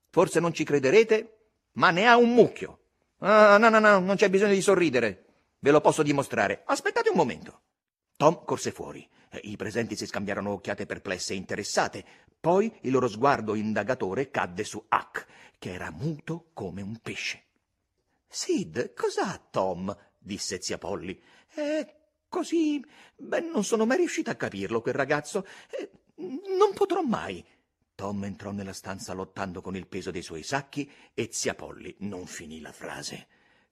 Forse 0.09 0.41
non 0.41 0.55
ci 0.55 0.65
crederete, 0.65 1.39
ma 1.73 1.91
ne 1.91 2.07
ha 2.07 2.17
un 2.17 2.33
mucchio. 2.33 2.79
Ah, 3.19 3.59
no, 3.59 3.69
no, 3.69 3.79
no, 3.79 3.99
non 3.99 4.17
c'è 4.17 4.31
bisogno 4.31 4.55
di 4.55 4.63
sorridere. 4.63 5.25
Ve 5.59 5.71
lo 5.71 5.81
posso 5.81 6.03
dimostrare. 6.03 6.63
Aspettate 6.67 7.09
un 7.09 7.17
momento. 7.17 7.61
Tom 8.23 8.45
corse 8.45 8.71
fuori. 8.71 9.05
I 9.41 9.57
presenti 9.57 9.97
si 9.97 10.07
scambiarono 10.07 10.53
occhiate 10.53 10.87
perplesse 10.87 11.33
e 11.33 11.37
interessate. 11.37 12.05
Poi 12.39 12.73
il 12.83 12.93
loro 12.93 13.09
sguardo 13.09 13.57
indagatore 13.57 14.31
cadde 14.31 14.63
su 14.63 14.81
Huck, 14.89 15.27
che 15.59 15.73
era 15.73 15.91
muto 15.91 16.51
come 16.53 16.83
un 16.83 16.99
pesce. 17.03 17.43
Sid, 18.29 18.95
cos'ha 18.95 19.45
Tom? 19.51 19.93
disse 20.17 20.63
zia 20.63 20.79
Polly. 20.79 21.21
È 21.49 21.97
così. 22.29 22.81
Beh, 23.17 23.41
non 23.41 23.65
sono 23.65 23.87
mai 23.87 23.97
riuscita 23.97 24.31
a 24.31 24.37
capirlo, 24.37 24.83
quel 24.83 24.95
ragazzo. 24.95 25.45
Non 26.19 26.75
potrò 26.75 27.03
mai. 27.03 27.45
Tom 27.97 28.23
entrò 28.23 28.53
nella 28.53 28.73
stanza 28.73 29.15
lottando 29.15 29.61
con 29.61 29.75
il 29.75 29.89
peso 29.89 30.13
dei 30.13 30.23
suoi 30.23 30.45
sacchi 30.45 30.89
e 31.13 31.31
zia 31.33 31.57
Polly 31.57 31.97
non 31.99 32.27
finì 32.27 32.61
la 32.61 32.71
frase. 32.71 33.27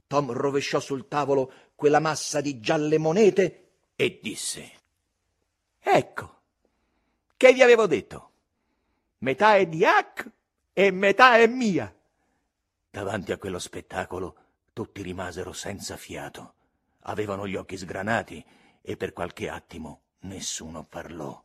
Tom 0.09 0.33
rovesciò 0.33 0.81
sul 0.81 1.07
tavolo 1.07 1.53
quella 1.77 2.01
massa 2.01 2.41
di 2.41 2.59
gialle 2.59 2.99
monete 2.99 3.67
e 4.01 4.19
disse: 4.23 4.73
Ecco, 5.79 6.41
che 7.37 7.53
vi 7.53 7.61
avevo 7.61 7.87
detto? 7.87 8.31
Metà 9.19 9.57
è 9.57 9.67
di 9.67 9.85
Hack 9.85 10.31
e 10.73 10.91
metà 10.91 11.37
è 11.37 11.47
mia. 11.47 11.95
Davanti 12.89 13.31
a 13.31 13.37
quello 13.37 13.59
spettacolo 13.59 14.37
tutti 14.73 15.03
rimasero 15.03 15.53
senza 15.53 15.99
fiato. 15.99 16.55
Avevano 17.01 17.47
gli 17.47 17.57
occhi 17.57 17.77
sgranati 17.77 18.43
e 18.81 18.97
per 18.97 19.13
qualche 19.13 19.51
attimo 19.51 20.05
nessuno 20.21 20.83
parlò. 20.85 21.39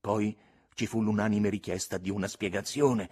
Poi 0.00 0.34
ci 0.72 0.86
fu 0.86 1.02
l'unanime 1.02 1.50
richiesta 1.50 1.98
di 1.98 2.08
una 2.08 2.28
spiegazione. 2.28 3.10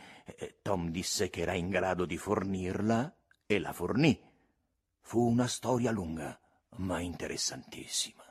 Tom 0.62 0.88
disse 0.88 1.28
che 1.28 1.42
era 1.42 1.52
in 1.52 1.68
grado 1.68 2.06
di 2.06 2.16
fornirla 2.16 3.14
e 3.44 3.58
la 3.58 3.74
fornì. 3.74 4.18
Fu 5.02 5.28
una 5.28 5.46
storia 5.46 5.90
lunga, 5.90 6.40
ma 6.76 7.00
interessantissima. 7.00 8.21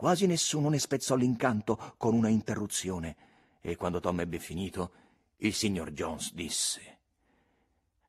Quasi 0.00 0.24
nessuno 0.24 0.70
ne 0.70 0.78
spezzò 0.78 1.14
l'incanto 1.14 1.92
con 1.98 2.14
una 2.14 2.30
interruzione 2.30 3.16
e 3.60 3.76
quando 3.76 4.00
Tom 4.00 4.20
ebbe 4.20 4.38
finito, 4.38 4.92
il 5.36 5.52
signor 5.52 5.90
Jones 5.90 6.32
disse 6.32 6.98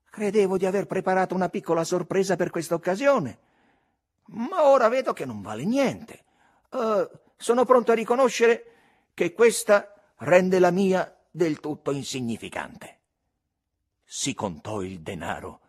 Credevo 0.09 0.55
di 0.55 0.65
aver 0.65 0.85
preparato 0.85 1.35
una 1.35 1.49
piccola 1.49 1.83
sorpresa 1.83 2.37
per 2.37 2.49
questa 2.49 2.75
occasione, 2.75 3.39
ma 4.27 4.69
ora 4.69 4.87
vedo 4.87 5.11
che 5.11 5.25
non 5.25 5.41
vale 5.41 5.65
niente. 5.65 6.23
Uh, 6.69 7.09
sono 7.35 7.65
pronto 7.65 7.91
a 7.91 7.95
riconoscere 7.95 9.09
che 9.13 9.33
questa 9.33 9.93
rende 10.19 10.59
la 10.59 10.71
mia 10.71 11.13
del 11.29 11.59
tutto 11.59 11.91
insignificante. 11.91 12.99
Si 14.05 14.33
contò 14.33 14.81
il 14.81 15.01
denaro. 15.01 15.59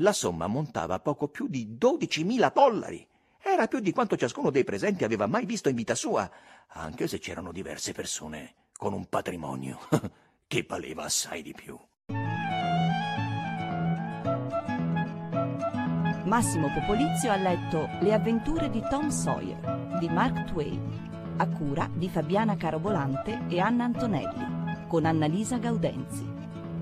La 0.00 0.12
somma 0.12 0.46
montava 0.46 0.96
a 0.96 1.00
poco 1.00 1.28
più 1.28 1.48
di 1.48 1.78
dodicimila 1.78 2.50
dollari. 2.50 3.08
Era 3.40 3.66
più 3.66 3.80
di 3.80 3.92
quanto 3.92 4.16
ciascuno 4.16 4.50
dei 4.50 4.64
presenti 4.64 5.04
aveva 5.04 5.26
mai 5.26 5.46
visto 5.46 5.68
in 5.68 5.76
vita 5.76 5.94
sua, 5.94 6.30
anche 6.68 7.06
se 7.06 7.18
c'erano 7.18 7.52
diverse 7.52 7.92
persone 7.92 8.54
con 8.76 8.92
un 8.92 9.06
patrimonio 9.06 9.78
che 10.46 10.64
valeva 10.68 11.04
assai 11.04 11.42
di 11.42 11.52
più. 11.52 11.78
Massimo 16.24 16.70
Popolizio 16.72 17.32
ha 17.32 17.36
letto 17.36 17.88
Le 18.00 18.12
avventure 18.12 18.68
di 18.68 18.82
Tom 18.90 19.08
Sawyer 19.08 19.96
di 19.98 20.08
Mark 20.08 20.44
Twain, 20.44 21.34
a 21.38 21.48
cura 21.48 21.90
di 21.92 22.08
Fabiana 22.08 22.56
Carobolante 22.56 23.46
e 23.48 23.58
Anna 23.60 23.84
Antonelli, 23.84 24.86
con 24.86 25.04
Annalisa 25.04 25.58
Gaudenzi. 25.58 26.26